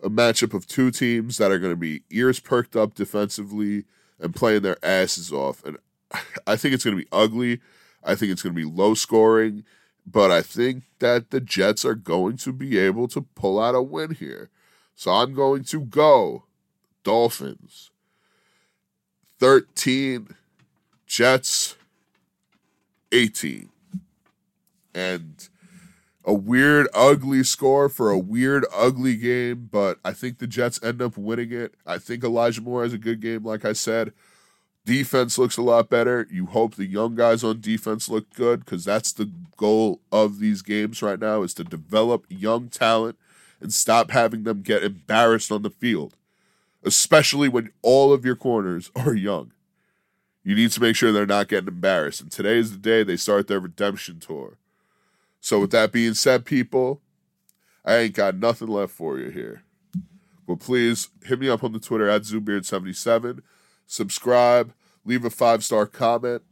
a 0.03 0.11
matchup 0.11 0.53
of 0.53 0.67
two 0.67 0.91
teams 0.91 1.39
that 1.39 1.53
are 1.53 1.59
going 1.59 1.73
to 1.73 1.77
be 1.77 2.03
ears 2.11 2.41
perked 2.41 2.75
up 2.75 2.95
defensively 2.95 3.85
and 4.19 4.35
playing 4.35 4.63
their 4.63 4.85
asses 4.85 5.33
off. 5.33 5.65
And 5.65 5.79
I 6.47 6.57
think 6.57 6.75
it's 6.75 6.85
going 6.85 6.97
to 6.97 7.03
be 7.03 7.09
ugly. 7.13 7.61
I 8.03 8.15
think 8.15 8.33
it's 8.33 8.43
going 8.43 8.55
to 8.55 8.61
be 8.61 8.71
low 8.71 8.95
scoring. 8.95 9.65
But 10.07 10.31
I 10.31 10.43
think 10.43 10.85
that 10.99 11.31
the 11.31 11.41
Jets 11.41 11.85
are 11.85 11.95
going 11.95 12.37
to 12.39 12.53
be 12.53 12.79
able 12.79 13.09
to 13.09 13.23
pull 13.23 13.61
out 13.61 13.75
a 13.75 13.83
win 13.83 14.15
here. 14.15 14.51
So 14.95 15.11
I'm 15.11 15.35
going 15.35 15.65
to 15.65 15.81
go 15.81 16.45
Dolphins 17.03 17.91
13, 19.39 20.29
Jets 21.07 21.77
18. 23.13 23.71
And 24.95 25.49
a 26.25 26.33
weird, 26.33 26.89
ugly 26.95 27.43
score 27.43 27.89
for 27.89 28.11
a 28.11 28.19
weird, 28.19 28.65
ugly 28.75 29.17
game, 29.17 29.69
but 29.71 29.99
I 30.05 30.13
think 30.13 30.39
the 30.39 30.47
Jets 30.47 30.83
end 30.83 31.03
up 31.03 31.19
winning 31.19 31.53
it. 31.53 31.75
I 31.87 31.99
think 31.99 32.25
Elijah 32.25 32.63
Moore 32.63 32.83
has 32.83 32.95
a 32.95 32.99
good 32.99 33.21
game, 33.21 33.45
like 33.45 33.65
I 33.65 33.75
said. 33.75 34.13
Defense 34.85 35.39
looks 35.39 35.57
a 35.57 35.63
lot 35.63 35.89
better. 35.89 36.27
You 36.31 36.47
hope 36.47 36.75
the 36.75 36.85
young 36.85 37.15
guys 37.15 37.43
on 37.43 37.61
defense 37.61 38.09
look 38.09 38.33
good 38.35 38.65
because 38.65 38.85
that's 38.85 39.13
the 39.13 39.31
goal 39.57 40.01
of 40.13 40.41
these 40.41 40.61
games 40.61 41.01
right 41.01 41.19
now 41.19 41.43
is 41.43 41.55
to 41.55 41.65
develop 41.65 42.27
young 42.29 42.69
talent 42.69 43.17
and 43.61 43.73
stop 43.73 44.11
having 44.11 44.43
them 44.43 44.61
get 44.61 44.85
embarrassed 44.85 45.51
on 45.51 45.63
the 45.63 45.71
field, 45.71 46.17
especially 46.83 47.49
when 47.49 47.71
all 47.81 48.13
of 48.13 48.27
your 48.27 48.37
corners 48.37 48.91
are 48.97 49.15
young. 49.15 49.53
You 50.43 50.55
need 50.55 50.73
to 50.73 50.83
make 50.83 50.97
sure 50.97 51.11
they're 51.11 51.25
not 51.25 51.49
getting 51.49 51.69
embarrassed. 51.69 52.21
And 52.21 52.31
today 52.31 52.59
is 52.59 52.73
the 52.73 52.79
day 52.79 53.03
they 53.03 53.17
start 53.17 53.49
their 53.49 53.61
redemption 53.61 54.21
tour. 54.21 54.59
So, 55.41 55.61
with 55.61 55.71
that 55.71 55.93
being 55.93 56.13
said, 56.13 56.45
people, 56.45 57.01
I 57.85 57.97
ain't 57.97 58.15
got 58.15 58.37
nothing 58.37 58.69
left 58.69 58.93
for 58.93 59.19
you 59.19 59.31
here. 59.31 59.63
But 60.47 60.61
please 60.61 61.09
hit 61.25 61.41
me 61.41 61.49
up 61.49 61.65
on 61.65 61.73
the 61.73 61.79
Twitter 61.79 62.09
at 62.09 62.23
ZooBeard77 62.23 63.41
subscribe, 63.87 64.73
leave 65.05 65.25
a 65.25 65.31
five 65.31 65.65
star 65.65 65.87
comment, 65.87 66.43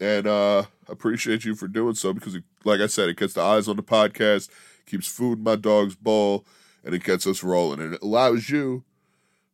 and 0.00 0.26
uh, 0.26 0.64
appreciate 0.88 1.44
you 1.44 1.54
for 1.54 1.68
doing 1.68 1.94
so 1.94 2.12
because, 2.12 2.34
it, 2.34 2.44
like 2.64 2.80
I 2.80 2.86
said, 2.86 3.08
it 3.08 3.16
gets 3.16 3.34
the 3.34 3.42
eyes 3.42 3.68
on 3.68 3.76
the 3.76 3.82
podcast, 3.82 4.48
keeps 4.86 5.06
food 5.06 5.38
in 5.38 5.44
my 5.44 5.56
dog's 5.56 5.94
bowl, 5.94 6.44
and 6.84 6.94
it 6.94 7.04
gets 7.04 7.26
us 7.26 7.42
rolling, 7.42 7.80
and 7.80 7.94
it 7.94 8.02
allows 8.02 8.50
you 8.50 8.84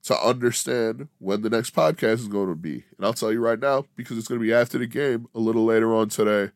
to 0.05 0.19
understand 0.19 1.09
when 1.19 1.43
the 1.43 1.51
next 1.51 1.75
podcast 1.75 2.15
is 2.15 2.29
going 2.29 2.49
to 2.49 2.55
be. 2.55 2.85
And 2.97 3.05
I'll 3.05 3.13
tell 3.13 3.33
you 3.33 3.41
right 3.41 3.59
now 3.59 3.85
because 3.95 4.17
it's 4.17 4.29
going 4.29 4.41
to 4.41 4.47
be 4.47 4.55
after 4.55 4.79
the 4.79 4.87
game 4.87 5.29
a 5.35 5.39
little 5.39 5.65
later 5.65 5.95
on 5.95 6.09
today. 6.09 6.53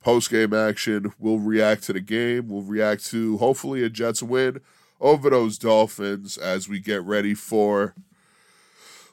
Post 0.00 0.30
game 0.30 0.54
action. 0.54 1.12
We'll 1.18 1.38
react 1.38 1.84
to 1.84 1.92
the 1.92 2.00
game. 2.00 2.48
We'll 2.48 2.62
react 2.62 3.06
to 3.06 3.36
hopefully 3.38 3.84
a 3.84 3.88
Jets 3.88 4.22
win 4.22 4.60
over 5.00 5.30
those 5.30 5.58
Dolphins 5.58 6.38
as 6.38 6.68
we 6.68 6.80
get 6.80 7.02
ready 7.02 7.34
for 7.34 7.94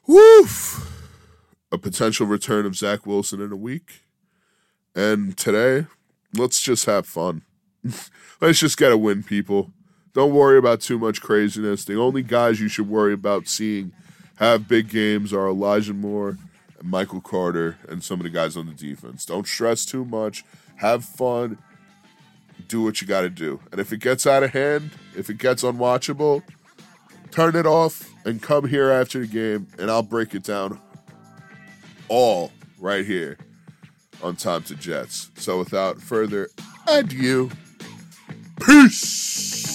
Woof! 0.07 0.91
A 1.71 1.77
potential 1.77 2.27
return 2.27 2.65
of 2.65 2.75
Zach 2.75 3.05
Wilson 3.05 3.41
in 3.41 3.51
a 3.51 3.55
week. 3.55 4.01
And 4.95 5.35
today, 5.35 5.87
let's 6.33 6.61
just 6.61 6.85
have 6.85 7.07
fun. 7.07 7.41
let's 8.41 8.59
just 8.59 8.77
get 8.77 8.91
a 8.91 8.97
win, 8.97 9.23
people. 9.23 9.71
Don't 10.13 10.33
worry 10.33 10.57
about 10.57 10.81
too 10.81 10.97
much 10.97 11.21
craziness. 11.21 11.83
The 11.83 11.99
only 11.99 12.23
guys 12.23 12.61
you 12.61 12.67
should 12.67 12.87
worry 12.87 13.13
about 13.13 13.47
seeing 13.47 13.91
have 14.37 14.67
big 14.67 14.89
games 14.89 15.33
are 15.33 15.47
Elijah 15.47 15.93
Moore 15.93 16.37
and 16.79 16.89
Michael 16.89 17.21
Carter 17.21 17.77
and 17.89 18.03
some 18.03 18.19
of 18.19 18.23
the 18.23 18.29
guys 18.29 18.55
on 18.55 18.67
the 18.67 18.73
defense. 18.73 19.25
Don't 19.25 19.47
stress 19.47 19.85
too 19.85 20.05
much. 20.05 20.45
Have 20.77 21.03
fun. 21.03 21.57
Do 22.67 22.83
what 22.83 23.01
you 23.01 23.07
got 23.07 23.21
to 23.21 23.29
do. 23.29 23.59
And 23.71 23.81
if 23.81 23.91
it 23.91 23.99
gets 23.99 24.25
out 24.25 24.43
of 24.43 24.51
hand, 24.51 24.91
if 25.17 25.29
it 25.29 25.37
gets 25.37 25.63
unwatchable, 25.63 26.43
turn 27.35 27.53
it 27.57 27.65
off 27.65 28.13
and 28.25 28.41
come 28.41 28.65
here 28.65 28.89
after 28.89 29.19
the 29.19 29.27
game 29.27 29.67
and 29.77 29.91
I'll 29.91 30.01
break 30.01 30.33
it 30.33 30.43
down 30.43 30.79
all 32.07 32.49
right 32.79 33.05
here 33.05 33.37
on 34.23 34.37
Time 34.37 34.63
to 34.63 34.75
Jets. 34.75 35.31
So 35.35 35.59
without 35.59 35.99
further 35.99 36.47
ado, 36.87 37.51
peace. 38.65 39.74